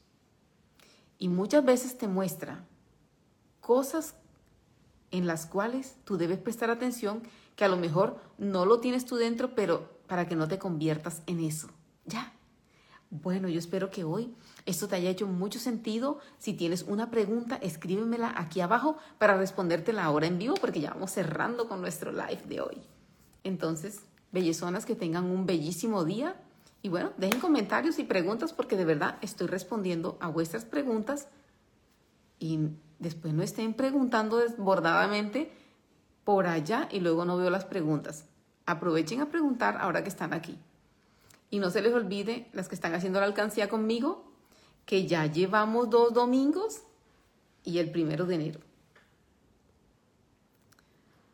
Y 1.18 1.30
muchas 1.30 1.66
veces 1.66 1.98
te 1.98 2.08
muestra 2.08 2.66
cosas 3.62 4.16
en 5.12 5.28
las 5.28 5.46
cuales 5.46 5.96
tú 6.04 6.18
debes 6.18 6.40
prestar 6.40 6.70
atención 6.70 7.24
que 7.56 7.66
a 7.66 7.70
lo 7.70 7.78
mejor 7.78 8.20
no 8.38 8.66
lo 8.66 8.80
tienes 8.80 9.06
tú 9.06 9.16
dentro, 9.16 9.56
pero 9.56 9.90
para 10.08 10.28
que 10.28 10.36
no 10.36 10.48
te 10.48 10.60
conviertas 10.60 11.22
en 11.26 11.40
eso. 11.40 11.70
Ya. 12.06 12.34
Bueno, 13.10 13.48
yo 13.48 13.58
espero 13.60 13.90
que 13.90 14.04
hoy 14.04 14.36
esto 14.66 14.88
te 14.88 14.98
haya 14.98 15.10
hecho 15.10 15.28
mucho 15.28 15.60
sentido. 15.60 16.20
Si 16.38 16.54
tienes 16.54 16.84
una 16.84 17.10
pregunta, 17.10 17.56
escríbemela 17.56 18.34
aquí 18.36 18.60
abajo 18.60 18.98
para 19.18 19.38
respondértela 19.38 20.04
ahora 20.04 20.28
en 20.28 20.38
vivo 20.38 20.56
porque 20.60 20.82
ya 20.82 20.92
vamos 20.92 21.12
cerrando 21.12 21.70
con 21.70 21.80
nuestro 21.80 22.12
live 22.12 22.42
de 22.48 22.62
hoy. 22.62 22.82
Entonces, 23.44 24.02
bellezonas, 24.32 24.86
que 24.86 24.96
tengan 24.96 25.26
un 25.26 25.46
bellísimo 25.46 26.04
día. 26.04 26.36
Y 26.82 26.90
bueno, 26.90 27.12
dejen 27.18 27.40
comentarios 27.40 27.98
y 27.98 28.04
preguntas 28.04 28.52
porque 28.52 28.76
de 28.76 28.86
verdad 28.86 29.18
estoy 29.22 29.48
respondiendo 29.48 30.18
a 30.20 30.28
vuestras 30.28 30.66
preguntas 30.66 31.28
y 32.40 32.70
después 33.00 33.34
no 33.34 33.44
estén 33.44 33.74
preguntando 33.74 34.38
desbordadamente 34.38 35.52
por 36.24 36.48
allá 36.48 36.88
y 36.92 37.00
luego 37.00 37.26
no 37.26 37.38
veo 37.38 37.50
las 37.50 37.66
preguntas. 37.66 38.26
Aprovechen 38.66 39.22
a 39.22 39.30
preguntar 39.30 39.78
ahora 39.80 40.04
que 40.04 40.10
están 40.10 40.34
aquí. 40.34 40.58
Y 41.50 41.60
no 41.60 41.70
se 41.70 41.82
les 41.82 41.94
olvide, 41.94 42.50
las 42.52 42.68
que 42.68 42.76
están 42.76 42.94
haciendo 42.94 43.20
la 43.20 43.26
alcancía 43.26 43.70
conmigo, 43.70 44.30
que 44.86 45.08
ya 45.08 45.26
llevamos 45.26 45.90
dos 45.90 46.14
domingos 46.14 46.82
y 47.64 47.80
el 47.80 47.92
primero 47.92 48.26
de 48.26 48.36
enero. 48.36 48.60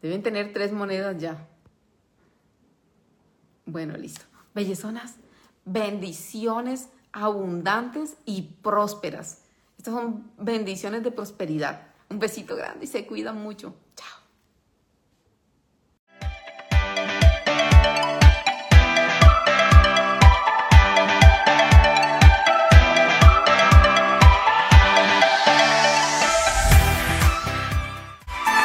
Deben 0.02 0.22
tener 0.22 0.54
tres 0.54 0.72
monedas 0.72 1.18
ya. 1.18 1.48
Bueno, 3.66 3.96
listo. 3.96 4.26
Bellezonas, 4.54 5.16
bendiciones 5.66 6.90
abundantes 7.14 8.18
y 8.26 8.42
prósperas. 8.62 9.43
Estas 9.84 9.96
son 9.96 10.32
bendiciones 10.38 11.04
de 11.04 11.12
prosperidad. 11.12 11.88
Un 12.10 12.18
besito 12.18 12.56
grande 12.56 12.86
y 12.86 12.88
se 12.88 13.06
cuidan 13.06 13.44
mucho. 13.44 13.76